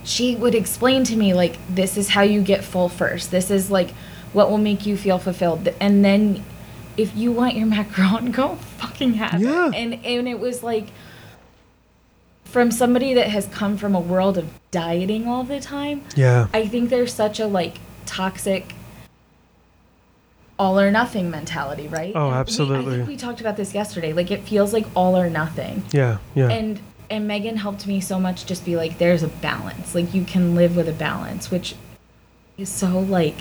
[0.04, 3.32] she would explain to me like, this is how you get full first.
[3.32, 3.90] This is like
[4.34, 6.44] what will make you feel fulfilled, and then
[6.96, 9.68] if you want your macaron, go fucking have Yeah.
[9.70, 9.76] it.
[9.76, 10.88] And and it was like
[12.54, 16.68] from somebody that has come from a world of dieting all the time, yeah I
[16.68, 18.74] think there's such a like toxic
[20.60, 22.14] all or nothing mentality, right?
[22.16, 22.96] Oh, And we- I absolutely.
[22.98, 24.14] think we talked about this yesterday.
[24.14, 25.84] Like it feels like all or nothing.
[25.92, 29.94] yeah yeah And and Megan helped me so much just be like there's a balance.
[29.96, 31.76] Like you can live with a balance, which
[32.58, 33.40] is so like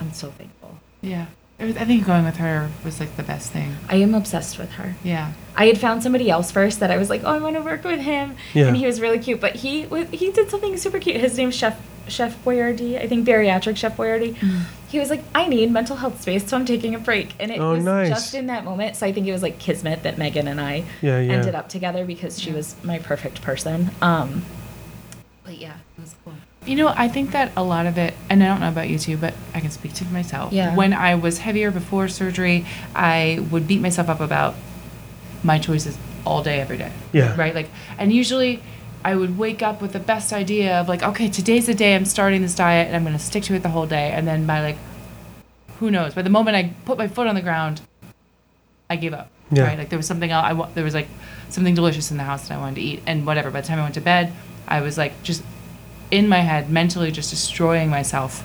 [0.00, 0.78] I'm so thankful.
[1.00, 1.26] Yeah.
[1.58, 3.74] It was, I think going with her was like the best thing.
[3.88, 4.94] I am obsessed with her.
[5.02, 5.32] Yeah.
[5.56, 7.82] I had found somebody else first that I was like, oh, I want to work
[7.82, 8.66] with him, Yeah.
[8.68, 9.40] and he was really cute.
[9.40, 11.16] But he wa- he did something super cute.
[11.16, 14.34] His name's Chef Chef Boyardee, I think bariatric Chef Boyardee.
[14.36, 14.62] Mm.
[14.88, 17.34] He was like, I need mental health space, so I'm taking a break.
[17.40, 18.08] And it Oh, was nice.
[18.08, 18.96] just in that moment.
[18.96, 21.32] So I think it was like kismet that Megan and I Yeah, yeah.
[21.34, 23.90] ended up together because she was my perfect person.
[24.00, 24.44] Um,
[25.44, 25.87] but yeah, it was cool.
[26.68, 28.98] You know, I think that a lot of it, and I don't know about you
[28.98, 30.52] too, but I can speak to myself.
[30.52, 30.76] Yeah.
[30.76, 34.54] When I was heavier before surgery, I would beat myself up about
[35.42, 36.92] my choices all day, every day.
[37.12, 37.34] Yeah.
[37.36, 37.54] Right?
[37.54, 38.62] Like, and usually
[39.02, 42.04] I would wake up with the best idea of like, okay, today's the day I'm
[42.04, 44.10] starting this diet and I'm going to stick to it the whole day.
[44.10, 44.76] And then by like,
[45.78, 46.14] who knows?
[46.14, 47.80] By the moment I put my foot on the ground,
[48.90, 49.30] I gave up.
[49.50, 49.62] Yeah.
[49.62, 49.78] Right?
[49.78, 50.44] Like there was something else.
[50.44, 51.08] I wa- there was like
[51.48, 53.50] something delicious in the house that I wanted to eat, and whatever.
[53.50, 54.34] By the time I went to bed,
[54.66, 55.42] I was like just
[56.10, 58.42] in my head, mentally just destroying myself.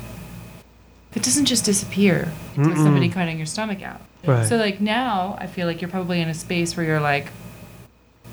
[1.15, 4.01] It doesn't just disappear with somebody cutting your stomach out.
[4.25, 4.45] Right.
[4.47, 7.27] So like now, I feel like you're probably in a space where you're like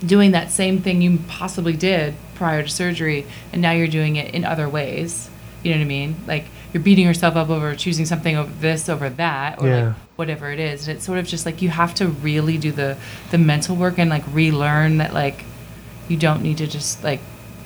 [0.04, 4.34] doing that same thing you possibly did prior to surgery, and now you're doing it
[4.34, 5.28] in other ways.
[5.62, 6.16] You know what I mean?
[6.26, 9.86] Like you're beating yourself up over choosing something over this over that, or Yeah.
[9.88, 10.88] like whatever it is.
[10.88, 12.96] And it's sort of just like you have to really do the
[13.30, 15.44] the mental work and like relearn that like
[16.08, 17.20] you don't need to just like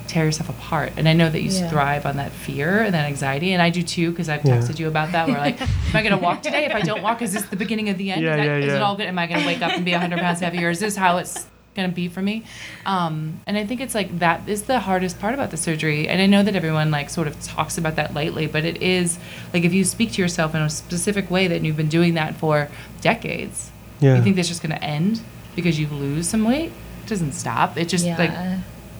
[0.06, 0.92] tear yourself apart.
[0.96, 1.68] And I know that you Yeah.
[1.70, 4.56] thrive on that fear and that anxiety, and I do too because I've Yeah.
[4.58, 5.26] texted you about that.
[5.28, 6.64] We're like, am I going to walk today?
[6.66, 8.22] If I don't walk, is this the beginning of the end?
[8.22, 9.06] Yeah, is, that, yeah, is it all good?
[9.06, 10.70] Am I going to wake up and be 100 pounds heavier?
[10.70, 12.44] Is this how it's going to be for me?
[12.86, 16.06] Um, and I think it's like that is the hardest part about the surgery.
[16.08, 19.18] And I know that everyone like sort of talks about that lightly, but it is
[19.52, 22.36] like if you speak to yourself in a specific way that you've been doing that
[22.36, 22.68] for
[23.00, 24.16] decades, Yeah.
[24.16, 25.20] you think that's just going to end
[25.56, 26.70] because you lose some weight?
[27.04, 27.76] It doesn't stop.
[27.76, 28.16] It just yeah.
[28.18, 28.30] like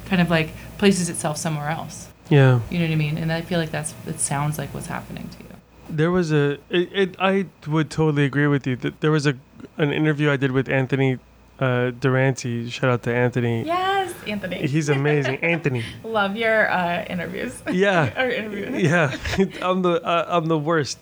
[0.08, 2.08] kind of like places itself somewhere else.
[2.28, 2.60] yeah.
[2.70, 3.18] You know what I mean?
[3.18, 5.50] And I feel like that's it sounds like what's happening to you.
[5.90, 6.58] There was a.
[6.70, 8.76] It, it, I would totally agree with you.
[8.76, 9.34] That there was a
[9.78, 11.18] an interview I did with Anthony
[11.60, 12.68] uh, Durante.
[12.70, 13.64] Shout out to Anthony.
[13.64, 14.66] yes, Anthony.
[14.66, 15.84] He's amazing, Anthony.
[16.04, 17.62] Love your uh, interviews.
[17.70, 18.10] Yeah.
[18.20, 18.82] Or interviews.
[18.82, 19.14] Yeah,
[19.62, 20.98] I'm the uh, I'm the worst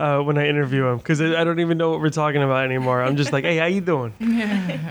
[0.00, 2.64] uh, when I interview him because I I don't even know what we're talking about
[2.64, 3.02] anymore.
[3.02, 4.12] I'm just like, hey, how you doing?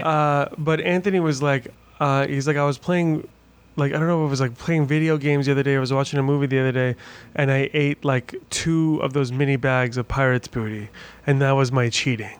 [0.02, 1.68] Uh, but Anthony was like,
[2.00, 3.28] uh, he's like, I was playing,
[3.76, 5.76] like I don't know, if it was like playing video games the other day.
[5.76, 6.96] I was watching a movie the other day,
[7.36, 10.90] and I ate like two of those mini bags of Pirate's Booty,
[11.26, 12.40] and that was my cheating.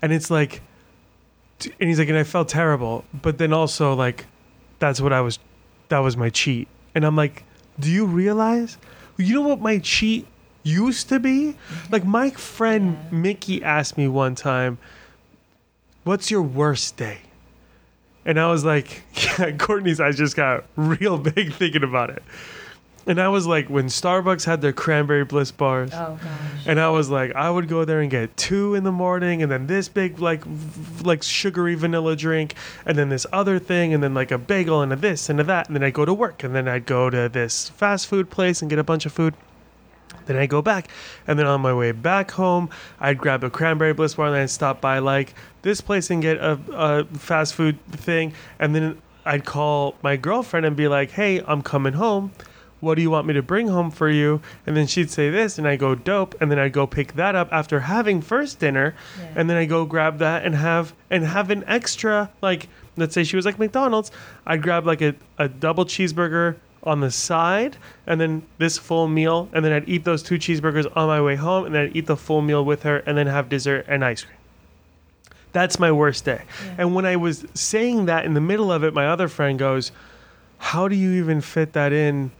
[0.00, 0.62] And it's like,
[1.80, 4.26] and he's like, and I felt terrible, but then also like,
[4.78, 5.38] that's what I was,
[5.88, 7.44] that was my cheat, and I'm like,
[7.78, 8.78] do you realize?
[9.16, 10.26] You know what my cheat
[10.62, 11.52] used to be?
[11.52, 11.92] Mm-hmm.
[11.92, 12.98] Like my friend.
[13.12, 14.78] Mickey asked me one time,
[16.04, 17.18] "What's your worst day?"
[18.24, 22.22] And I was like, yeah, Cortni's eyes just got real big thinking about it.
[23.04, 26.66] And I was like, when Starbucks had their cranberry bliss bars, Oh gosh.
[26.66, 29.50] and I was like, I would go there and get two in the morning, and
[29.50, 32.54] then this big like v- like sugary vanilla drink,
[32.86, 35.44] and then this other thing, and then like a bagel and a this and a
[35.44, 38.30] that, and then I'd go to work, and then I'd go to this fast food
[38.30, 39.34] place and get a bunch of food.
[40.26, 40.88] Then I go back,
[41.26, 44.50] and then on my way back home, I'd grab a cranberry bliss bar, and I'd
[44.50, 49.44] stop by like this place and get a, a fast food thing, and then I'd
[49.44, 52.32] call my girlfriend and be like, "Hey, I'm coming home.
[52.80, 55.56] What do you want me to bring home for you?" And then she'd say this,
[55.58, 58.94] and I go dope, and then I'd go pick that up after having first dinner,
[59.20, 59.28] Yeah.
[59.36, 63.24] and then I go grab that and have and have an extra like let's say
[63.24, 64.10] she was like McDonald's,
[64.44, 69.48] I'd grab like a, a double cheeseburger on the side and then this full meal
[69.52, 72.06] and then I'd eat those two cheeseburgers on my way home and then I'd eat
[72.06, 74.36] the full meal with her and then have dessert and ice cream.
[75.52, 76.42] That's my worst day.
[76.64, 76.74] Yeah.
[76.78, 79.92] And when I was saying that in the middle of it, my other friend goes,
[80.58, 82.30] "How do you even fit that in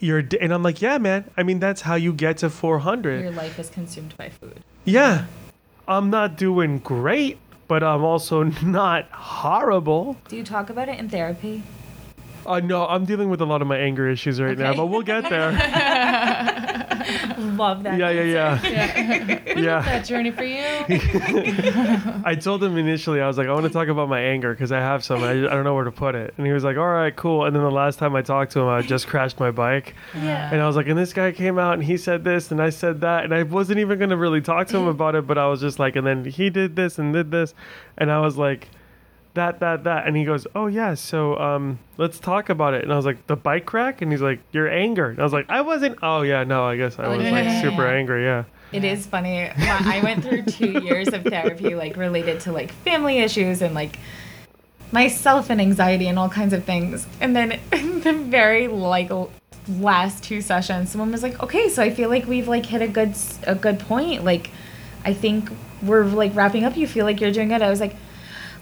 [0.00, 1.30] your day?" And I'm like, "Yeah, man.
[1.36, 4.60] I mean, that's how you get to 400." Your life is consumed by food.
[4.84, 5.26] Yeah.
[5.86, 10.16] I'm not doing great, but I'm also not horrible.
[10.28, 11.62] Do you talk about it in therapy?
[12.46, 15.02] Uh, no, I'm dealing with a lot of my anger issues right now, but we'll
[15.02, 15.52] get there.
[17.38, 17.98] Love that.
[17.98, 18.62] yeah, yeah, yeah.
[18.62, 19.40] Yeah.
[19.54, 19.80] Yeah.
[19.82, 20.58] that journey for you.
[22.24, 24.72] I told him initially, I was like, I want to talk about my anger because
[24.72, 25.22] I have some.
[25.22, 26.34] I, I don't know where to put it.
[26.36, 27.44] And he was like, all right, cool.
[27.44, 29.94] And then the last time I talked to him, I just crashed my bike.
[30.14, 30.50] Yeah.
[30.52, 32.70] And I was like, and this guy came out and he said this and I
[32.70, 33.24] said that.
[33.24, 35.60] And I wasn't even going to really talk to him about it, but I was
[35.60, 37.54] just like, and then he did this and did this.
[37.96, 38.68] And I was like,
[39.34, 40.06] that, that, that.
[40.06, 40.94] And he goes, oh, yeah.
[40.94, 42.82] So um, let's talk about it.
[42.84, 44.00] And I was like, the bike crack?
[44.02, 45.10] And he's like, your anger.
[45.10, 45.98] And I was like, I wasn't.
[46.02, 48.24] Oh, yeah, no, I guess I Oh, was like super angry.
[48.24, 48.44] Yeah.
[48.72, 49.48] It is funny.
[49.56, 53.98] I went through two years of therapy, like related to like family issues and like
[54.92, 57.06] myself and anxiety and all kinds of things.
[57.20, 59.10] And then the very like
[59.68, 62.88] last two sessions, someone was like, "Okay, so I feel like we've like hit a
[62.88, 63.14] good
[63.46, 64.24] a good point.
[64.24, 64.50] Like,
[65.04, 65.50] I think
[65.82, 66.76] we're like wrapping up.
[66.76, 67.94] You feel like you're doing good." I was like.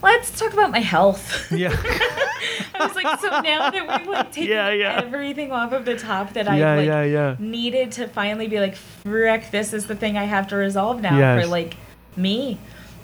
[0.03, 1.51] Let's talk about my health.
[1.53, 1.71] Yeah.
[2.75, 5.01] I was like, so now that we've like taken Yeah, yeah.
[5.05, 7.37] everything off of the top that I yeah, like yeah, yeah.
[7.39, 11.17] needed to finally be like, frick, this is the thing I have to resolve now
[11.19, 11.43] Yes.
[11.43, 11.77] for like
[12.17, 12.59] me.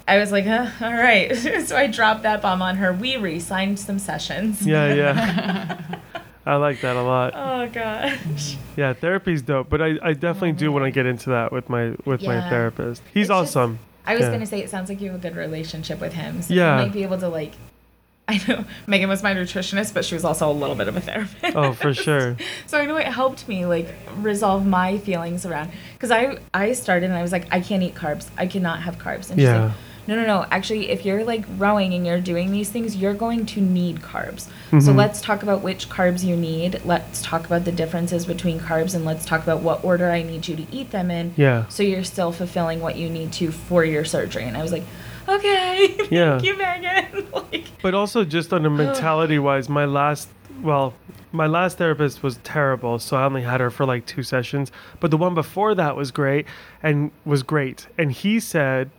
[0.07, 1.35] I was like, huh, all right.
[1.65, 2.91] so I dropped that bomb on her.
[2.91, 4.65] We re signed some sessions.
[4.65, 5.99] Yeah, yeah.
[6.45, 7.33] I like that a lot.
[7.35, 8.57] Oh gosh.
[8.75, 11.93] Yeah, therapy's dope, but I, I definitely do want to get into that with my
[12.05, 13.03] with my therapist.
[13.13, 13.79] He's It's awesome.
[14.09, 14.31] I was Yeah.
[14.31, 16.41] gonna say it sounds like you have a good relationship with him.
[16.41, 16.77] So Yeah.
[16.79, 17.53] you might be able to like
[18.27, 21.01] I know Megan was my nutritionist, but she was also a little bit of a
[21.01, 21.55] therapist.
[21.55, 22.37] Oh, for sure.
[22.67, 27.05] So I know it helped me like resolve my feelings around because I I started
[27.09, 28.27] and I was like I can't eat carbs.
[28.37, 29.29] I cannot have carbs.
[29.29, 29.63] And she's Yeah.
[29.65, 29.71] like,
[30.09, 30.45] no, no, no.
[30.51, 34.47] Actually, if you're like rowing and you're doing these things, you're going to need carbs.
[34.71, 34.95] So Mhm.
[34.97, 36.81] let's talk about which carbs you need.
[36.83, 40.47] Let's talk about the differences between carbs and let's talk about what order I need
[40.47, 41.33] you to eat them in.
[41.37, 41.63] Yeah.
[41.69, 44.43] So you're still fulfilling what you need to for your surgery.
[44.43, 44.83] And I was like,
[45.27, 45.95] okay.
[46.09, 46.39] Yeah.
[46.39, 47.27] Thank you, Megan.
[47.33, 50.27] like, But also just on a mentality wise, my last
[50.61, 50.93] well,
[51.31, 54.71] my last therapist was terrible, so I only had her for like two sessions.
[54.99, 56.45] But the one before that was great
[56.83, 57.87] and was great.
[57.97, 58.89] And he said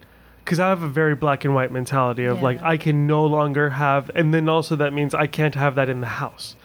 [0.51, 3.71] because I have a very black and white mentality of like I can no longer
[3.71, 6.57] have and then also that means I can't have that in the house.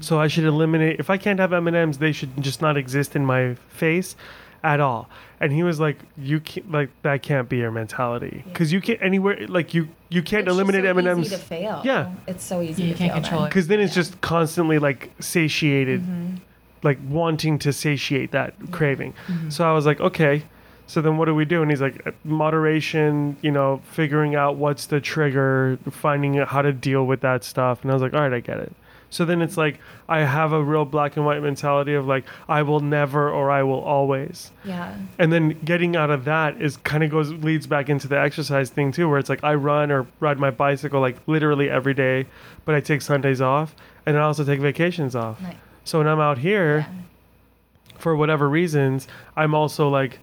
[0.00, 3.24] So I should eliminate if I can't have M&Ms, they should just not exist in
[3.24, 4.16] my face
[4.64, 5.08] at all.
[5.38, 8.52] And he was like you can't like that can't be your mentality Yeah.
[8.54, 11.80] cuz you can't anywhere like you you can't it's eliminate so M&Ms Easy to fail.
[11.84, 12.10] Yeah.
[12.26, 13.46] It's so easy Yeah, you to can't fail control then.
[13.46, 13.50] it.
[13.50, 14.02] because then it's Yeah.
[14.02, 16.36] just constantly like satiated mm-hmm.
[16.82, 19.48] like wanting to satiate that craving mm-hmm.
[19.50, 20.42] so i was like okay
[20.88, 24.56] so then what do we do and he's like "Uh, moderation you know figuring out
[24.56, 28.14] what's the trigger finding out how to deal with that stuff and i was like
[28.14, 28.72] all right i get it
[29.10, 32.62] so then it's like i have a real black and white mentality of like i
[32.62, 34.96] will never or i will always Yeah.
[35.18, 38.70] and then getting out of that is kind of goes leads back into the exercise
[38.70, 42.26] thing too where it's like i run or ride my bicycle like literally every day
[42.64, 43.74] but i take sundays off
[44.06, 45.56] and i also take vacations off Nice.
[45.84, 47.98] so when i'm out here Yeah.
[47.98, 50.18] for whatever reasons i'm also like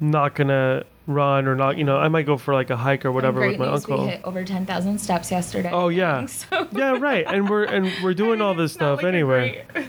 [0.00, 3.10] not gonna run or not you know i might go for like a hike or
[3.10, 5.70] whatever with my great news, uncle We hit over 10,000 steps yesterday.
[5.72, 6.24] Oh, yeah.
[6.26, 9.88] So yeah right and we're and we're doing all this stuff looking anyway great,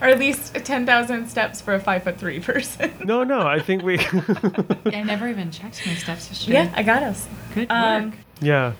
[0.00, 2.92] or at least 10,000 steps for a five foot three person.
[3.04, 6.64] no no i think we I never even checked my steps yesterday.
[6.64, 7.28] yeah, I got us.
[7.54, 8.14] Good Um, work.
[8.40, 8.72] yeah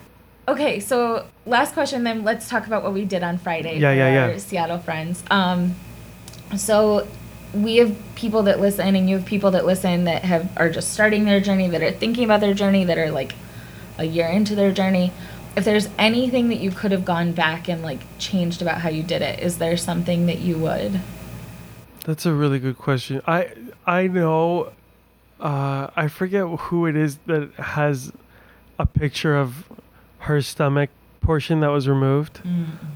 [0.49, 3.97] Okay, so last question, then let's talk about what we did on Friday Yeah, for
[3.97, 4.39] yeah, our yeah.
[4.39, 5.25] Seattle friends.
[5.29, 5.75] Um,
[6.57, 7.07] so
[7.63, 10.93] we have people that listen, and you have people that listen that have are just
[10.93, 13.35] starting their journey, that are thinking about their journey, that are like
[13.99, 15.13] a year into their journey.
[15.57, 19.03] If there's anything that you could have gone back and like changed about how you
[19.03, 21.01] did it, is there something that you would?
[22.05, 23.23] That's a really good question.
[23.27, 23.53] I
[23.87, 24.73] I know
[25.41, 28.13] uh I forget who it is that has
[28.79, 29.65] a picture of
[30.21, 30.91] her stomach
[31.21, 32.41] portion that was removed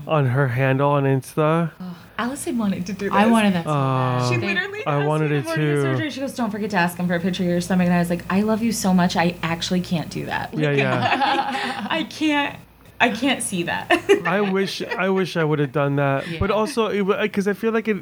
[0.07, 1.73] on her handle on Insta.
[1.81, 3.13] Oh, Allyson wanted to do this.
[3.15, 3.75] I wanted that so Oh.
[3.75, 4.29] bad.
[4.29, 5.83] She literally I asked wanted me it the too.
[5.83, 6.11] Surgery.
[6.11, 7.99] She goes, "Don't forget to ask him for a picture of your stomach." And I
[7.99, 9.17] was like, "I love you so much.
[9.17, 10.53] I actually can't do that.
[10.53, 11.87] Yeah, yeah.
[11.91, 12.57] I can't.
[13.01, 13.87] I can't see that."
[14.27, 16.25] I wish I wish I would have done that.
[16.39, 16.91] But also
[17.23, 17.97] because I feel like it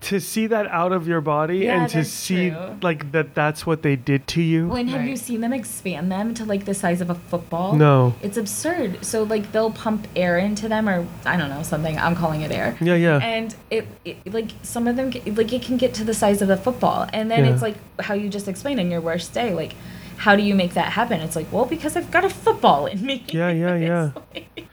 [0.00, 2.76] to see that out of your body Yeah, and to see true.
[2.82, 4.68] like that that's what they did to you.
[4.68, 7.74] when have you seen them expand them to like the size of a football?
[7.74, 8.14] No.
[8.22, 9.04] It's absurd.
[9.04, 11.98] So like they'll pump air into them, or I don't know something.
[11.98, 12.76] I'm calling it air.
[12.80, 13.18] Yeah, yeah.
[13.18, 16.50] And it, it like some of them like it can get to the size of
[16.50, 17.52] a football, and then Yeah.
[17.52, 19.74] it's like how you just explained in your worst day, like.
[20.20, 21.20] How do you make that happen?
[21.20, 23.24] It's like, well, because I've got a football in me.
[23.28, 24.10] Yeah, yeah, yeah.
[24.34, 24.67] like,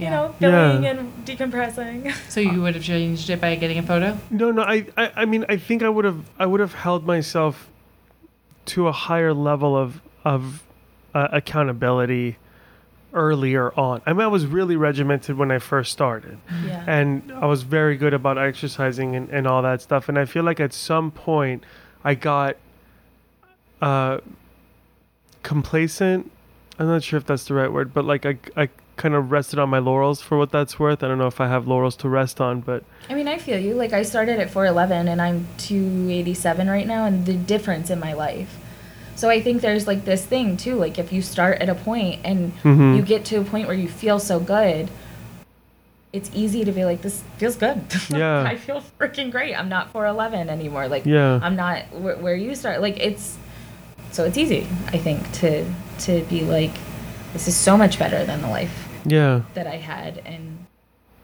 [0.00, 0.10] you Yeah.
[0.10, 0.90] know, Yeah.
[0.90, 2.12] and decompressing.
[2.28, 4.18] So you would have changed it by getting a photo?
[4.30, 4.62] No, no.
[4.62, 7.68] I, I, I mean, I think I would have, I would have held myself
[8.66, 10.62] to a higher level of of
[11.14, 12.36] uh, accountability
[13.12, 14.00] earlier on.
[14.06, 16.84] I mean, I was really regimented when I first started, Yeah.
[16.86, 20.08] and I was very good about exercising and, and all that stuff.
[20.08, 21.64] And I feel like at some point,
[22.04, 22.56] I got
[23.82, 24.18] uh,
[25.42, 26.30] complacent.
[26.78, 28.68] I'm not sure if that's the right word, but like I, I
[29.00, 31.02] kind of rested on my laurels for what that's worth.
[31.02, 33.58] I don't know if I have laurels to rest on, but I mean, I feel
[33.58, 33.72] you.
[33.74, 38.12] Like, I started at 4'11 and I'm 287 right now, and the difference in my
[38.12, 38.58] life.
[39.16, 40.74] So I think there's like this thing too.
[40.76, 42.96] Like, if you start at a point and Mhm.
[42.96, 44.90] you get to a point where you feel so good,
[46.12, 47.80] it's easy to be like, this feels good.
[48.10, 48.42] Yeah.
[48.42, 49.54] I feel freaking great.
[49.58, 50.88] I'm not 4'11 anymore.
[50.88, 51.38] Like, Yeah.
[51.42, 52.80] I'm not where, where you start.
[52.82, 53.38] Like, it's
[54.12, 55.64] so it's easy, I think, to
[56.00, 56.72] to be like,
[57.32, 59.42] this is so much better than the life yeah.
[59.54, 60.18] that I had.
[60.24, 60.66] And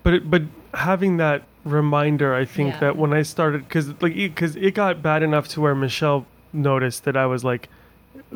[0.03, 0.43] But it, but
[0.75, 2.81] having that reminder, I think Yeah.
[2.81, 7.05] that when I started, because like because it got bad enough to where Michelle noticed
[7.05, 7.69] that I was like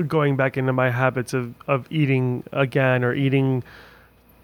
[0.07, 3.63] going back into my habits of of eating again or eating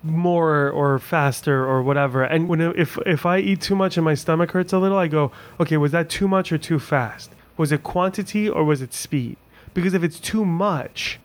[0.02, 2.22] more or faster or whatever.
[2.22, 4.98] And when it- if if I eat too much and my stomach hurts a little,
[4.98, 7.30] I go, okay, was that too much or too fast?
[7.56, 9.36] Was it quantity or was it speed?
[9.74, 11.18] Because if it's too much,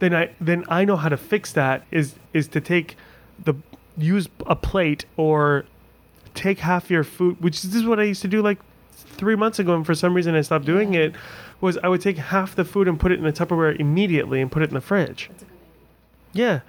[0.00, 2.96] then I then I know how to fix that is is to take
[3.96, 5.64] use a plate or
[6.34, 8.58] take half your food which this is what I used to do like
[8.92, 11.14] three months ago and for some reason I stopped doing it
[11.60, 14.52] was I would take half the food and put it in a Tupperware immediately and
[14.52, 15.30] put it in the fridge.
[16.32, 16.60] Yeah.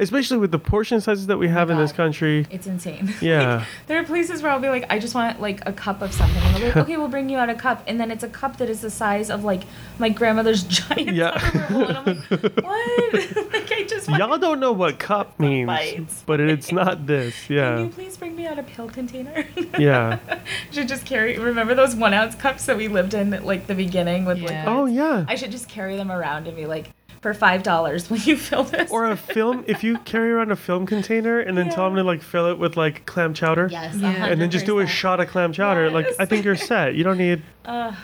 [0.00, 2.46] Especially with the portion sizes that we oh have in this country.
[2.50, 3.14] It's insane.
[3.20, 3.64] Yeah.
[3.86, 6.42] there are places where I'll be like, I just want like a cup of something.
[6.42, 7.84] And they're like, okay, we'll bring you out a cup.
[7.86, 9.62] And then it's a cup that is the size of like
[9.98, 11.32] my grandmother's giant Yeah.
[11.32, 11.84] Tupperware bowl.
[11.84, 13.52] And I'm like, what?
[13.52, 14.18] like, I just want.
[14.20, 16.22] Y'all don't know what cup means, bites.
[16.26, 17.48] but it's not this.
[17.50, 17.76] Yeah.
[17.76, 19.46] Can you please bring me out a pill container?
[19.78, 20.18] Yeah.
[20.70, 21.38] should just carry.
[21.38, 24.64] Remember those one ounce cups that we lived in at like the beginning with Yeah.
[24.64, 24.68] like.
[24.68, 25.24] Oh yeah.
[25.28, 26.90] I should just carry them around and be like,
[27.20, 28.90] for five dollars, will you fill this?
[28.90, 32.02] Or a film, if you carry around a film container and then tell them to
[32.04, 34.26] like fill it with like clam chowder, yes, Yeah.
[34.26, 36.94] and then just do a shot of clam chowder, like I think you're set.
[36.94, 37.94] You don't need Ugh.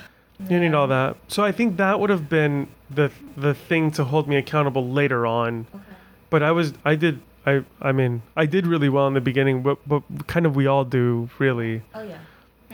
[0.41, 1.17] you don't need all that.
[1.29, 5.27] So I think that would have been the the thing to hold me accountable later
[5.27, 5.67] on.
[5.75, 5.85] Okay.
[6.31, 9.63] But I was I did I I mean I did really well in the beginning,
[9.63, 11.83] but but kind of we all do really.
[11.95, 12.19] Oh yeah.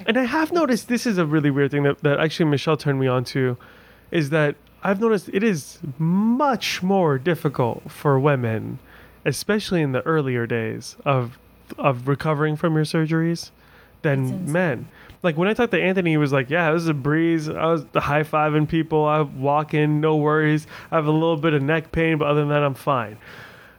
[0.06, 2.98] And I have noticed this is a really weird thing that, that actually Michelle turned
[2.98, 3.56] me on to
[4.10, 8.78] is that I've noticed it is much more difficult for women,
[9.24, 11.38] especially in the earlier days of
[11.78, 13.50] of recovering from your surgeries
[14.02, 14.88] than men.
[15.22, 17.48] Like when I talked to Anthony, he was like, "Yeah, it was a breeze.
[17.48, 19.04] I was high fiving people.
[19.04, 20.66] I walk in, no worries.
[20.90, 23.16] I have a little bit of neck pain, but other than that, I'm fine."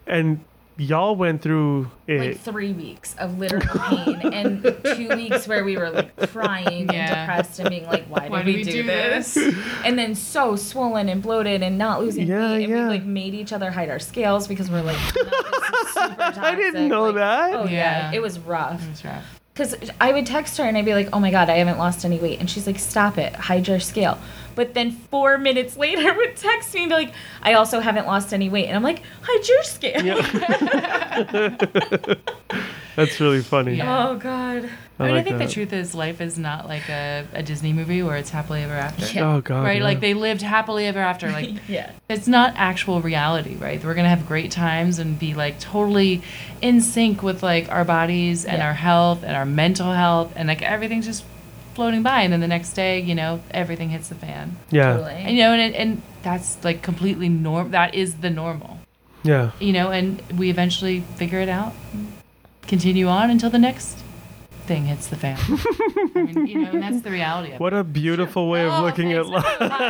[0.07, 0.39] And
[0.77, 2.19] y'all went through it.
[2.19, 4.63] like three weeks of literal pain and
[4.95, 6.93] two weeks where we were like crying Yeah.
[6.93, 9.37] and depressed and being like, why, Why did we, do, this?
[9.85, 12.63] and then so swollen and bloated and not losing Yeah, weight.
[12.63, 12.83] And yeah.
[12.83, 16.15] we like made each other hide our scales because we're like, no, this is super
[16.39, 17.53] I didn't know Like, that.
[17.53, 18.11] Oh yeah.
[18.11, 18.11] Yeah.
[18.13, 18.83] it was rough.
[18.83, 19.39] It was rough.
[19.53, 22.05] Because I would text her and I'd be like, oh my God, I haven't lost
[22.05, 22.39] any weight.
[22.39, 24.17] And she's like, stop it, hide your scale.
[24.55, 28.33] But then four minutes later would text me and be like, I also haven't lost
[28.33, 28.65] any weight.
[28.65, 30.01] And I'm like, hide your scale.
[32.95, 33.75] That's really funny.
[33.75, 34.09] Yeah.
[34.09, 34.69] Oh God.
[34.99, 35.47] I, mean, I think that.
[35.47, 38.75] the truth is, life is not like a, a Disney movie where it's happily ever
[38.75, 39.07] after.
[39.07, 39.33] Yeah.
[39.33, 39.63] Oh god.
[39.63, 39.79] Right?
[39.79, 39.83] yeah.
[39.83, 41.31] Like they lived happily ever after.
[41.31, 41.91] Like yeah.
[42.09, 43.83] it's not actual reality, right?
[43.83, 46.21] We're gonna have great times and be like totally
[46.61, 48.67] in sync with like our bodies and Yeah.
[48.67, 51.23] our health and our mental health and like everything's just
[51.73, 54.57] floating by and then the next day, you know, everything hits the fan.
[54.69, 54.93] yeah.
[54.93, 55.13] Totally.
[55.13, 58.77] And you know, and it, and that's like completely norm that is the normal.
[59.23, 59.51] Yeah.
[59.59, 61.73] You know, and we eventually figure it out.
[62.67, 64.02] Continue on until the next
[64.63, 65.37] thing hits the fan.
[66.15, 67.59] I mean, you know, and that's the reality of it.
[67.59, 69.29] What a beautiful way of Oh, looking at thanks.
[69.29, 69.57] life.
[69.71, 69.89] I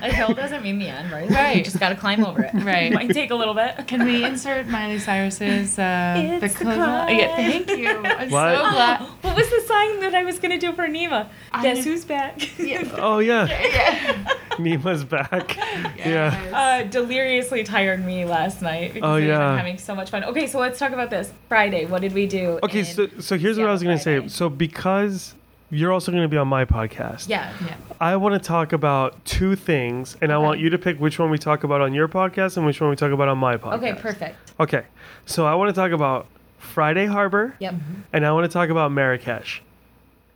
[0.00, 0.06] know.
[0.08, 1.28] a hill doesn't mean the end, right?
[1.30, 1.56] Right.
[1.58, 2.52] You just got to climb over it.
[2.54, 2.92] Right.
[2.92, 3.86] Might take a little bit.
[3.86, 7.16] Can we insert Miley Cyrus's uh, It's the clo- climb.
[7.18, 7.88] Yeah, thank you.
[7.88, 8.56] I'm What?
[8.56, 9.00] so glad.
[9.22, 11.28] What was the song that I was gonna do for Nima?
[11.52, 12.40] I Guess didn't- who's back?
[12.98, 13.46] Oh yeah.
[13.46, 14.28] Yeah.
[14.58, 15.56] Nima's back.
[15.96, 16.36] Yeah.
[16.52, 19.38] Uh, deliriously tired me last night because Oh, we've yeah.
[19.38, 20.24] been having so much fun.
[20.24, 21.32] Okay, so let's talk about this.
[21.48, 22.58] Friday, what did we do?
[22.62, 24.28] Okay, in so so here's what I was gonna say.
[24.28, 25.34] So because
[25.70, 27.52] you're also gonna be on my podcast, Yeah.
[27.66, 27.74] yeah.
[28.00, 31.30] I want to talk about two things, and I want you to pick which one
[31.30, 33.74] we talk about on your podcast and which one we talk about on my podcast.
[33.74, 34.36] Okay, perfect.
[34.60, 34.82] Okay,
[35.24, 36.26] so I want to talk about
[36.58, 37.74] Friday Harbor, Yep.
[37.74, 37.94] Mm-hmm.
[38.12, 39.62] and I want to talk about Marrakesh.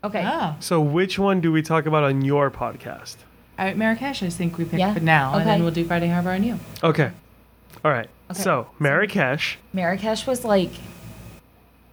[0.05, 0.23] Okay.
[0.25, 0.55] Oh.
[0.61, 3.17] So which one do we talk about on your podcast?
[3.59, 6.09] All right, Marrakesh, I think we picked Yeah, for now, and then we'll do Friday
[6.09, 6.59] Harbor on you.
[6.85, 7.11] Okay.
[7.85, 8.09] All right.
[8.31, 8.43] Okay.
[8.43, 10.71] So Marrakesh, Marrakesh was like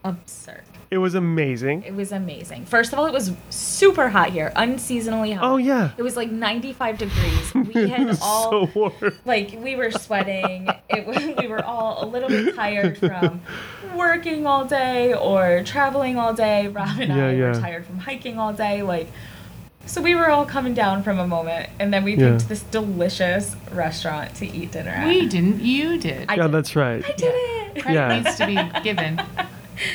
[0.03, 0.63] absurd.
[0.93, 1.81] It was amazing.
[1.83, 2.65] It was amazing.
[2.65, 5.43] First of all, it was super hot here, unseasonably hot.
[5.43, 5.89] Oh yeah.
[5.97, 7.53] It was like 95 degrees.
[7.55, 8.93] We had all so warm.
[9.25, 10.69] like we were sweating.
[10.89, 13.41] It was, we were all a little bit tired from
[13.95, 16.67] working all day or traveling all day.
[16.67, 17.45] Rob and Yeah, I yeah.
[17.47, 18.83] were tired from hiking all day.
[18.83, 19.07] Like,
[19.87, 22.33] so we were all coming down from a moment, and then we Yeah.
[22.37, 25.07] picked this delicious restaurant to eat dinner at.
[25.07, 26.29] We didn't, you did.
[26.29, 26.51] I Yeah, did.
[26.51, 27.03] that's right.
[27.03, 27.81] I did it.
[27.81, 28.19] Credit Yeah.
[28.21, 29.19] needs to be given.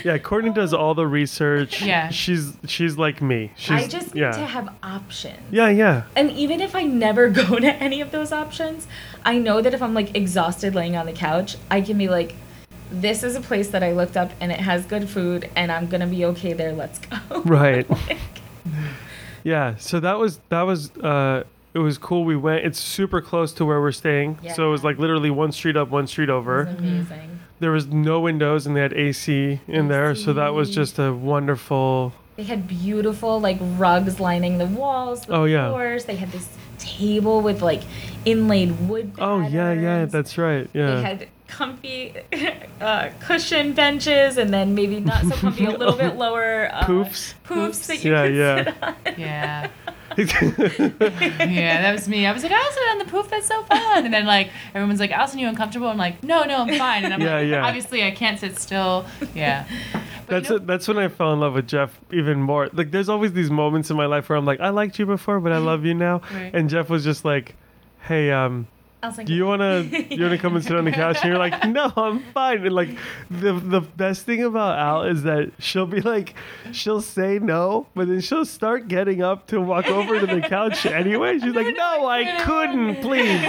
[0.05, 1.83] Yeah, Cortni does all the research.
[1.83, 2.11] Yeah.
[2.11, 3.53] She's she's like me.
[3.57, 4.33] She's I just need yeah.
[4.33, 5.39] to have options.
[5.51, 6.05] yeah, yeah.
[6.17, 8.87] And even if I never go to any of those options,
[9.25, 12.35] I know that if I'm like exhausted laying on the couch, I can be like,
[12.91, 15.87] this is a place that I looked up and it has good food and I'm
[15.89, 16.73] gonna be okay there.
[16.73, 17.43] Let's go.
[17.45, 17.87] Right.
[18.09, 18.19] Like,
[19.45, 22.25] Yeah, so that was that was uh it was cool.
[22.25, 22.65] We went.
[22.65, 24.39] It's super close to where we're staying.
[24.55, 26.65] So it was like literally one street up, one street it over.
[26.65, 27.41] was amazing.
[27.61, 31.13] There was no windows and they had AC in there, so that was just a
[31.13, 32.13] wonderful.
[32.37, 35.69] They had beautiful like rugs lining the walls, the Oh, yeah.
[35.71, 36.05] floors.
[36.05, 36.49] They had this
[36.79, 37.83] table with like
[38.25, 39.13] inlaid wood.
[39.19, 40.71] Oh yeah, yeah, that's right.
[40.73, 40.95] Yeah.
[40.95, 42.15] They had comfy
[42.81, 47.35] uh, cushion benches, and then maybe not so comfy, a little bit lower uh, Poofs.
[47.45, 48.65] Poofs that you Yeah, could yeah.
[48.65, 48.95] sit on.
[49.19, 49.69] Yeah.
[50.29, 52.27] Yeah, that was me.
[52.27, 53.29] I was like, sit on the poof.
[53.31, 54.05] That's so fun.
[54.05, 55.89] And then like everyone's like, Allyson, you uncomfortable?
[55.89, 57.05] I'm like, no, no, I'm fine.
[57.05, 57.67] And I'm Yeah, like, yeah.
[57.67, 59.07] obviously I can't sit still.
[59.35, 59.67] Yeah.
[59.93, 60.67] But That's you know- it.
[60.67, 62.69] That's when I fell in love with Jeff even more.
[62.73, 65.41] Like, there's always these moments in my life where I'm like, I liked you before,
[65.41, 66.21] but I love you now.
[66.33, 66.51] Right.
[66.55, 67.55] And Jeff was just like,
[68.01, 68.67] Hey, um,
[69.01, 71.19] I was like, Do you wanna you wanna come and sit on the couch?
[71.23, 72.67] And you're like, no, I'm fine.
[72.67, 72.91] And like
[73.31, 76.35] the the best thing about Al is that she'll be like,
[76.73, 80.85] she'll say no, but then she'll start getting up to walk over to the couch
[80.87, 81.39] anyway.
[81.39, 83.41] She's like, no, I couldn't, please.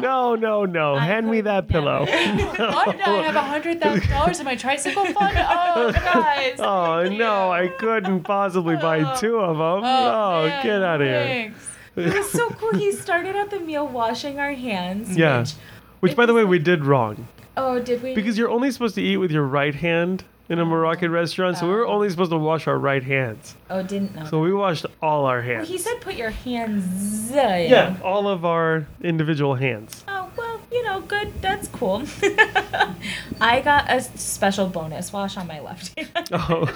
[0.00, 0.96] No, no, no.
[0.96, 2.06] Hand me that pillow.
[2.06, 5.36] Why did I have a hundred thousand dollars in my tricycle fund?
[5.36, 6.60] Oh, guys.
[6.60, 9.16] Oh no, I couldn't possibly buy oh.
[9.16, 9.84] two of them.
[9.84, 11.22] Oh, oh, man, get out of here.
[11.22, 11.75] thanks.
[11.96, 12.72] It was so cool.
[12.74, 15.16] He started out the meal washing our hands.
[15.16, 15.40] Yeah.
[15.40, 15.52] Which,
[16.00, 18.14] Which, by the way, we did wrong oh, did we?
[18.14, 20.66] because you're only supposed to eat with your right hand in a oh.
[20.66, 21.92] Moroccan restaurant, so we were oh.
[21.92, 23.56] only supposed to wash our right hands.
[23.70, 24.24] oh, didn't know.
[24.26, 25.68] So we washed all our Well, hands.
[25.68, 27.30] he said put your hands.
[27.30, 27.70] in.
[27.70, 30.04] Yeah, all of our individual hands.
[30.38, 31.32] Oh well, you know, good.
[31.40, 32.02] That's cool.
[33.40, 36.10] I got a special bonus wash on my left hand.
[36.32, 36.68] Oh,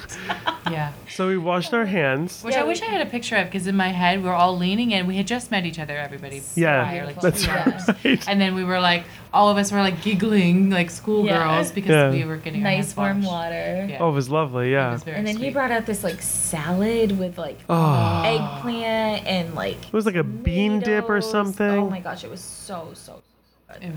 [0.70, 0.92] Yeah.
[1.08, 2.42] so we washed our hands.
[2.42, 4.28] Which Yeah, I wish we- I had a picture of because in my head we
[4.28, 5.06] were all leaning in.
[5.06, 6.42] We had just met each other, everybody.
[6.54, 7.94] Yeah, prior, like that's Yeah.
[8.04, 8.28] right.
[8.28, 11.74] And then we were like, all of us were like giggling like schoolgirls Yeah.
[11.74, 12.10] because Yeah.
[12.10, 13.30] we were getting our nice hands warm washed.
[13.32, 13.86] water.
[13.90, 13.98] Yeah.
[14.00, 14.72] Oh, it was lovely.
[14.72, 18.22] Yeah, was And then he brought out this like salad with like Oh.
[18.24, 22.24] eggplant and like it was like a bean dip or oh something, Oh my gosh,
[22.24, 23.22] it was so so, so It was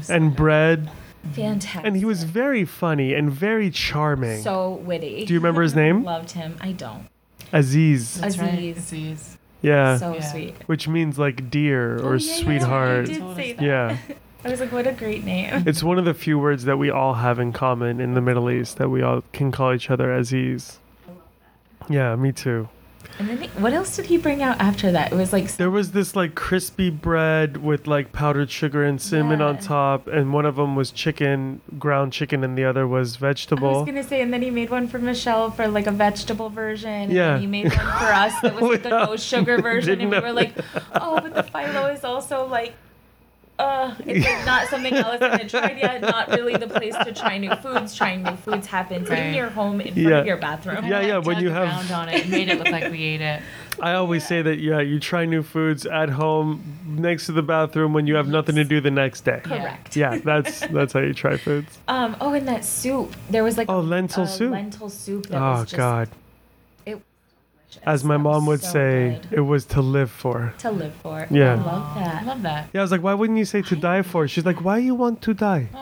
[0.09, 0.89] and bread.
[1.34, 1.86] fantastic.
[1.86, 4.41] And he was very funny and very charming.
[4.41, 5.26] so witty.
[5.26, 6.03] Do you remember his name?
[6.03, 6.57] Loved him.
[6.61, 7.07] I don't.
[7.51, 8.19] Aziz.
[8.19, 8.53] That's right.
[8.53, 8.78] Aziz.
[8.78, 9.38] Aziz.
[9.61, 10.19] Yeah, so Yeah.
[10.21, 10.55] sweet.
[10.65, 13.07] which means like dear oh, or Oh, yeah, yeah, sweetheart.
[13.09, 13.65] You did say us that.
[13.65, 13.97] Yeah.
[14.45, 15.63] I was like, what a great name.
[15.65, 18.49] It's one of the few words that we all have in common in the Middle
[18.51, 20.80] East that we all can call each other Aziz.
[21.89, 22.67] Yeah, me too.
[23.19, 25.11] And then he, what else did he bring out after that?
[25.11, 29.41] It was like There was this like crispy bread with like powdered sugar and cinnamon
[29.41, 33.67] on top, and one of them was chicken, ground chicken, and the other was vegetable.
[33.67, 36.49] I was gonna say, and then he made one for Michelle for like a vegetable
[36.49, 36.89] version.
[36.89, 37.33] And Yeah.
[37.33, 40.19] then he made one for us that was like the no sugar version, and we
[40.19, 40.53] were like,
[40.95, 42.73] oh, but the phyllo is also like.
[43.59, 46.01] Uh, it's not something Allyson had tried yet.
[46.01, 47.95] Not really the place to try new foods.
[47.95, 50.17] Trying new foods happens in your home in front Yeah.
[50.19, 50.85] of your bathroom.
[50.85, 53.41] Yeah, yeah, when you have- on it, it made it look like we ate it.
[53.79, 57.93] I always say that yeah, you try new foods at home next to the bathroom
[57.93, 59.41] when you have nothing to do the next day.
[59.43, 59.95] Correct.
[59.95, 61.77] Yeah, that's that's how you try foods.
[61.87, 62.15] Um.
[62.21, 63.15] Oh, and that soup.
[63.29, 64.51] There was like Oh, a- lentil a soup.
[64.51, 65.27] Lentil soup.
[65.27, 66.17] That Oh was just, God, It was
[67.76, 67.88] delicious.
[68.01, 69.38] as my That mom would so say, good.
[69.38, 70.53] it was to live for.
[70.59, 71.28] to live for.
[71.30, 71.53] Yeah.
[71.53, 72.21] I love that.
[72.21, 72.69] I love that.
[72.74, 74.28] Yeah, I was like, why wouldn't you say to die for?
[74.28, 75.69] She's like, why you want to die?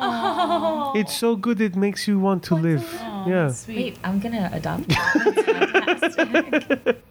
[0.53, 0.93] Oh.
[0.95, 2.81] It's so good it makes you want to Want to live.
[2.93, 3.01] live.
[3.03, 3.51] Oh, Yeah.
[3.51, 3.75] sweet.
[3.77, 5.95] Wait, I'm gonna adopt that.
[6.01, 7.01] That's fantastic.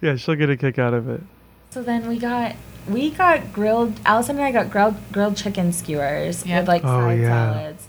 [0.00, 1.22] Yeah, she'll get a kick out of it.
[1.70, 2.54] so then we got
[2.88, 3.98] we got grilled.
[4.06, 6.60] Allyson and I got grilled grilled chicken skewers Yeah.
[6.60, 7.28] with like Oh, side yeah.
[7.54, 7.88] salads,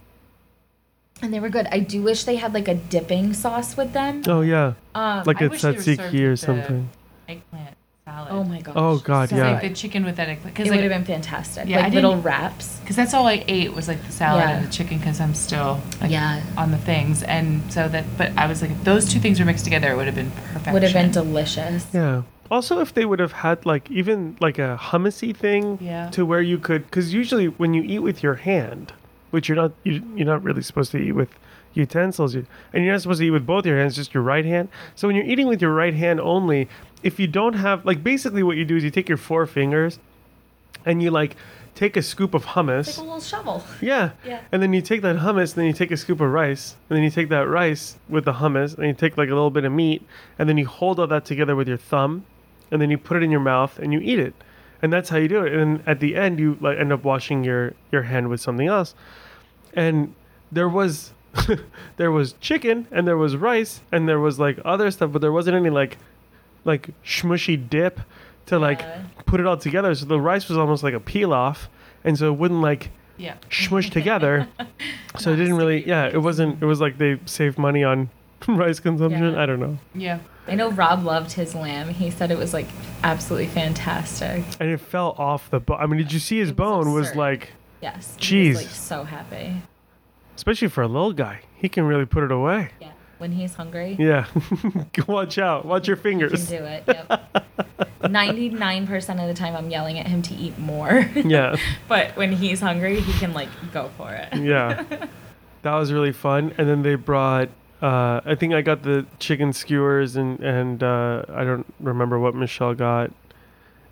[1.21, 1.67] and they were good.
[1.71, 4.23] I do wish they had like a dipping sauce with them.
[4.27, 6.89] Oh yeah, Um, like I a wish they were served tzatziki or something.
[7.27, 8.27] Eggplant salad.
[8.31, 8.73] oh my gosh.
[8.75, 9.51] Oh, God, so yeah.
[9.53, 10.55] Like the chicken with that eggplant.
[10.55, 11.67] It Because would have been fantastic.
[11.67, 12.79] Yeah, like didn't- little wraps.
[12.79, 14.57] Because that's all I ate was like the salad Yeah.
[14.57, 16.41] and the chicken because I'm still like Yeah.
[16.57, 17.21] on the things.
[17.23, 19.95] And so that, but I was like, if those two things were mixed together, it
[19.97, 20.73] would have been perfection.
[20.73, 21.85] Would have been delicious.
[21.93, 22.23] Yeah.
[22.49, 26.09] Also, if they would have had like even like a hummusy thing Yeah.
[26.09, 28.91] to where you could, because usually when you eat with your hand,
[29.31, 31.29] which you're not, you, you're not really supposed to eat with
[31.73, 34.45] utensils, you, and you're not supposed to eat with both your hands, just your right
[34.45, 34.69] hand.
[34.95, 36.67] So when you're eating with your right hand only,
[37.03, 39.99] if you don't have like basically what you do is you take your four fingers,
[40.85, 41.35] and you like
[41.75, 42.87] take a scoop of hummus.
[42.87, 43.63] It's like a little shovel.
[43.81, 44.11] Yeah.
[44.25, 44.41] Yeah.
[44.51, 46.97] And then you take that hummus, and then you take a scoop of rice, and
[46.97, 49.65] then you take that rice with the hummus, and you take like a little bit
[49.65, 50.05] of meat,
[50.37, 52.25] and then you hold all that together with your thumb,
[52.71, 54.33] and then you put it in your mouth and you eat it.
[54.81, 55.53] And that's how you do it.
[55.53, 58.95] And at the end, you like end up washing your your hand with something else.
[59.73, 60.13] And
[60.51, 61.11] there was
[61.97, 65.31] there was chicken, and there was rice, and there was like other stuff, but there
[65.31, 65.97] wasn't any like
[66.65, 67.99] like smushy dip
[68.47, 69.03] to like Yeah.
[69.25, 69.93] put it all together.
[69.95, 71.69] So the rice was almost like a peel off,
[72.03, 73.35] and so it wouldn't like Yeah.
[73.49, 74.47] smushed together.
[75.19, 78.09] so it didn't really, yeah, it wasn't, it was like they saved money on
[78.47, 79.33] rice consumption.
[79.33, 79.41] Yeah.
[79.41, 79.77] I don't know.
[79.93, 80.19] Yeah.
[80.47, 81.89] I know Rob loved his lamb.
[81.89, 82.67] He said it was like
[83.03, 84.43] absolutely fantastic.
[84.59, 85.77] And it fell off the bone.
[85.79, 88.15] I mean, did you see his was bone was like, Yes.
[88.19, 88.55] Jeez.
[88.55, 89.61] Like so happy.
[90.35, 92.71] especially for a little guy, he can really put it away.
[92.81, 92.91] Yeah.
[93.19, 94.25] When he's hungry, Yeah.
[95.07, 95.65] Watch out.
[95.65, 96.47] Watch your he can fingers.
[96.47, 96.83] do it.
[96.87, 97.45] Yep.
[98.01, 101.09] 99% of the time I'm yelling at him to eat more.
[101.15, 101.57] Yeah.
[101.87, 104.33] but when he's hungry, he can like go for it.
[104.35, 104.83] Yeah.
[105.63, 106.53] That was really fun.
[106.57, 107.49] And then they brought,
[107.81, 112.35] uh, I think I got the chicken skewers and, and uh, I don't remember what
[112.35, 113.11] Michelle got.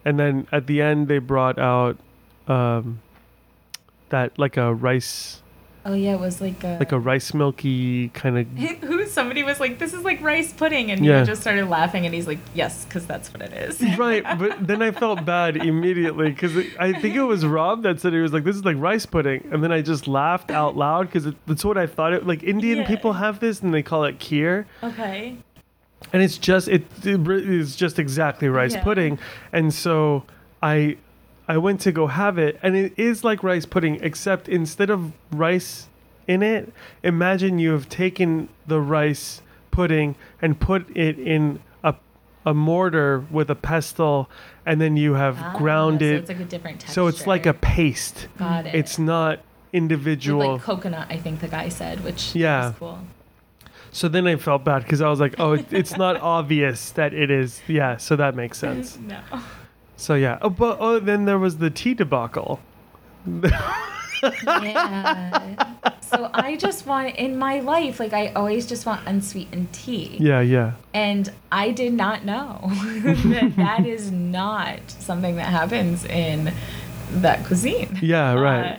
[0.04, 1.98] And then at the end, they brought out
[2.48, 3.02] um,
[4.10, 5.42] that like a rice
[5.90, 8.48] Oh yeah, it was like a like a rice milky kind of
[8.82, 11.22] Who somebody was like, "This is like rice pudding," and Yeah.
[11.22, 14.68] he just started laughing, and he's like, "Yes, because that's what it is." right, but
[14.68, 18.34] then I felt bad immediately because I think it was Rob that said he was
[18.34, 21.64] like, "This is like rice pudding," and then I just laughed out loud because that's
[21.64, 22.28] what I thought it.
[22.28, 22.88] Like Indian Yeah.
[22.88, 25.38] people have this and they call it kheer, okay.
[26.12, 28.84] and it's just it, it re- is just exactly rice Yeah.
[28.84, 29.20] pudding,
[29.54, 30.26] and so
[30.62, 30.98] I
[31.48, 35.14] I went to go have it, and it is like rice pudding except instead of
[35.32, 35.88] rice
[36.28, 36.74] in it,
[37.04, 39.42] imagine you have taken the rice
[39.72, 41.96] pudding and put it in a
[42.46, 44.30] a mortar with a pestle,
[44.66, 46.14] and then you have Ah, ground so it.
[46.16, 46.94] it's like a different texture.
[46.94, 48.28] So it's like a paste.
[48.38, 48.76] Got it.
[48.76, 50.54] It's not With, individual.
[50.54, 51.08] like coconut.
[51.10, 52.70] I think the guy said, which Yeah.
[52.72, 53.00] is cool.
[53.92, 57.32] so then I felt bad because I was like, oh, it's not obvious that it
[57.32, 57.62] is.
[57.68, 58.98] Yeah, so that makes sense.
[59.08, 59.20] No.
[59.98, 60.38] So yeah.
[60.42, 62.60] Oh, but oh, then there was the tea debacle.
[64.24, 65.76] Yeah.
[66.02, 70.18] so I just want in my life, like I always just want unsweetened tea.
[70.20, 70.74] Yeah, yeah.
[70.94, 76.52] And I did not know that that is not something that happens in
[77.12, 78.00] that cuisine.
[78.02, 78.74] Yeah, right.
[78.74, 78.78] Uh,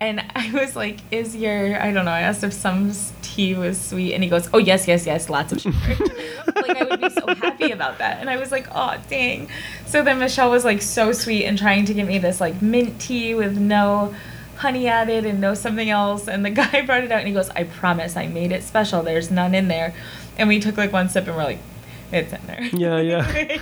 [0.00, 2.92] and I was like, "Is your I don't know." I asked if some
[3.34, 5.76] s- tea was sweet, and he goes, "Oh yes, yes, yes, lots of sugar."
[6.56, 9.48] like I would be so happy about that, and I was like, "Oh dang!"
[9.86, 13.00] So then Michelle was like so sweet and trying to get me this like mint
[13.00, 14.14] tea with no
[14.56, 17.50] honey added and no something else, and the guy brought it out and he goes,
[17.50, 19.02] "I promise, I made it special.
[19.02, 19.94] There's none in there,"
[20.38, 21.58] and we took like one sip and we're like,
[22.12, 23.58] "It's in there." Yeah, yeah.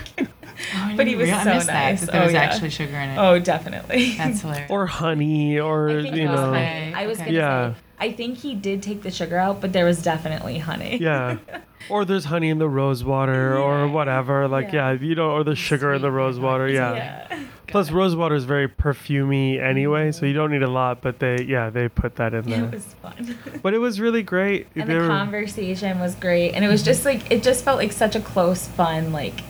[0.75, 2.01] Oh, But he was rea- so missed that, nice.
[2.03, 2.43] that there Oh, was yeah.
[2.43, 3.19] actually sugar in it.
[3.19, 4.13] oh, definitely.
[4.17, 4.71] That's hilarious.
[4.71, 6.37] or honey, or you know.
[6.53, 6.93] honey.
[6.95, 7.33] I was Okay.
[7.33, 7.73] gonna Yeah.
[7.73, 10.99] say I think he did take the sugar out, but there was definitely honey.
[10.99, 11.39] Yeah.
[11.91, 14.47] Or there's honey in the rose water, or whatever.
[14.47, 14.93] Like, yeah.
[14.93, 15.01] Yeah.
[15.01, 16.69] you know, or the sugar in the Sweet rose water.
[16.69, 16.95] Yeah.
[16.95, 17.45] Yeah.
[17.67, 21.01] Plus, rose water is very perfumey anyway, so you don't need a lot.
[21.03, 22.67] But they, yeah, they put that in there.
[22.67, 23.37] It was fun.
[23.63, 24.69] But it was really great.
[24.77, 26.53] and They the were- conversation was great.
[26.53, 29.41] And it was just like it just felt like such a close, fun, like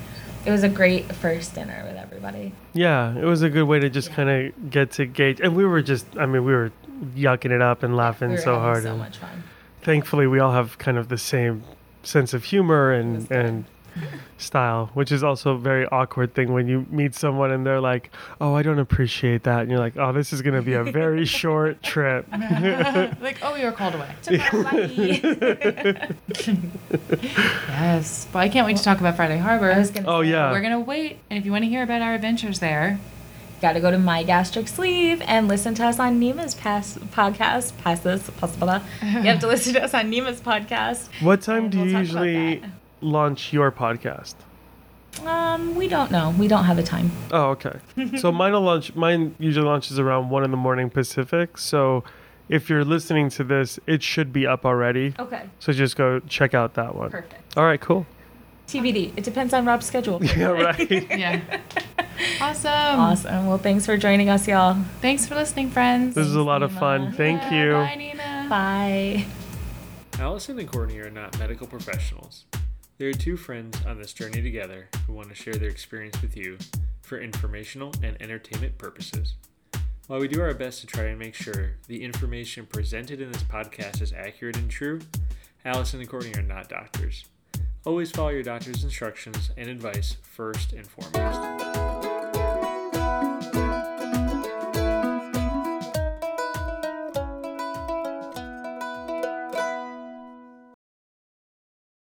[0.47, 2.53] it was a great first dinner with everybody.
[2.73, 4.17] Yeah, it was a good way to just Yeah.
[4.17, 5.39] kind of get to gauge.
[5.41, 6.73] And we were just, I mean, we were
[7.17, 8.83] yucking it up and laughing we so hard.
[8.83, 9.43] So much fun.
[9.83, 11.63] thankfully, we all have kind of the same
[12.03, 13.65] sense of humor and and
[14.39, 18.11] style, which is also a very awkward thing when you meet someone and they're like,
[18.41, 20.83] "Oh, I don't appreciate that," and you're like, "Oh, this is going to be a
[20.83, 24.15] very short trip." like, oh, you were called away.
[27.23, 28.27] Yes.
[28.33, 29.71] Well, I can't wait to talk about Friday Harbor.
[29.73, 30.51] I was gonna Oh, say, yeah.
[30.53, 32.99] We're gonna wait, and if you want to hear about our adventures there,
[33.63, 37.79] Got to go to my gastric sleeve and listen to us on Nima's past podcast.
[37.79, 38.81] Pass this, possible.
[39.01, 41.09] You have to listen to us on Nima's podcast.
[41.23, 42.63] What time do you we'll talk about usually
[43.01, 44.35] launch your podcast?
[45.25, 46.35] Um, we don't know.
[46.37, 47.13] We don't have a time.
[47.31, 47.79] Oh, okay.
[48.19, 48.97] so mine will launch.
[48.97, 51.57] Mine usually launches around one in the morning Pacific.
[51.57, 52.03] So
[52.49, 55.15] if you're listening to this, it should be up already.
[55.21, 55.49] Okay.
[55.61, 57.11] So just go check out that one.
[57.11, 57.57] Perfect.
[57.57, 58.07] All right, cool.
[58.67, 59.13] TBD.
[59.17, 60.21] It depends on Rob's schedule.
[60.37, 60.91] Yeah, right.
[61.11, 61.61] yeah.
[62.41, 62.71] Awesome.
[62.73, 63.47] Awesome.
[63.47, 64.77] Well, thanks for joining us, y'all.
[65.01, 66.15] Thanks for listening, friends.
[66.15, 67.13] This is a lot of fun.
[67.13, 67.73] Thank Yeah, you.
[67.73, 68.49] Bye, Nima.
[68.49, 69.27] Bye.
[70.21, 72.45] Allyson and Cortni are not medical professionals.
[72.99, 76.37] They are two friends on this journey together who want to share their experience with
[76.37, 76.59] you
[77.01, 79.35] for informational and entertainment purposes.
[80.07, 83.43] While we do our best to try and make sure the information presented in this
[83.43, 85.01] podcast is accurate and true,
[85.65, 87.25] Allyson and Cortni are not doctors.
[87.85, 91.82] Always follow your doctor's instructions and advice first and foremost.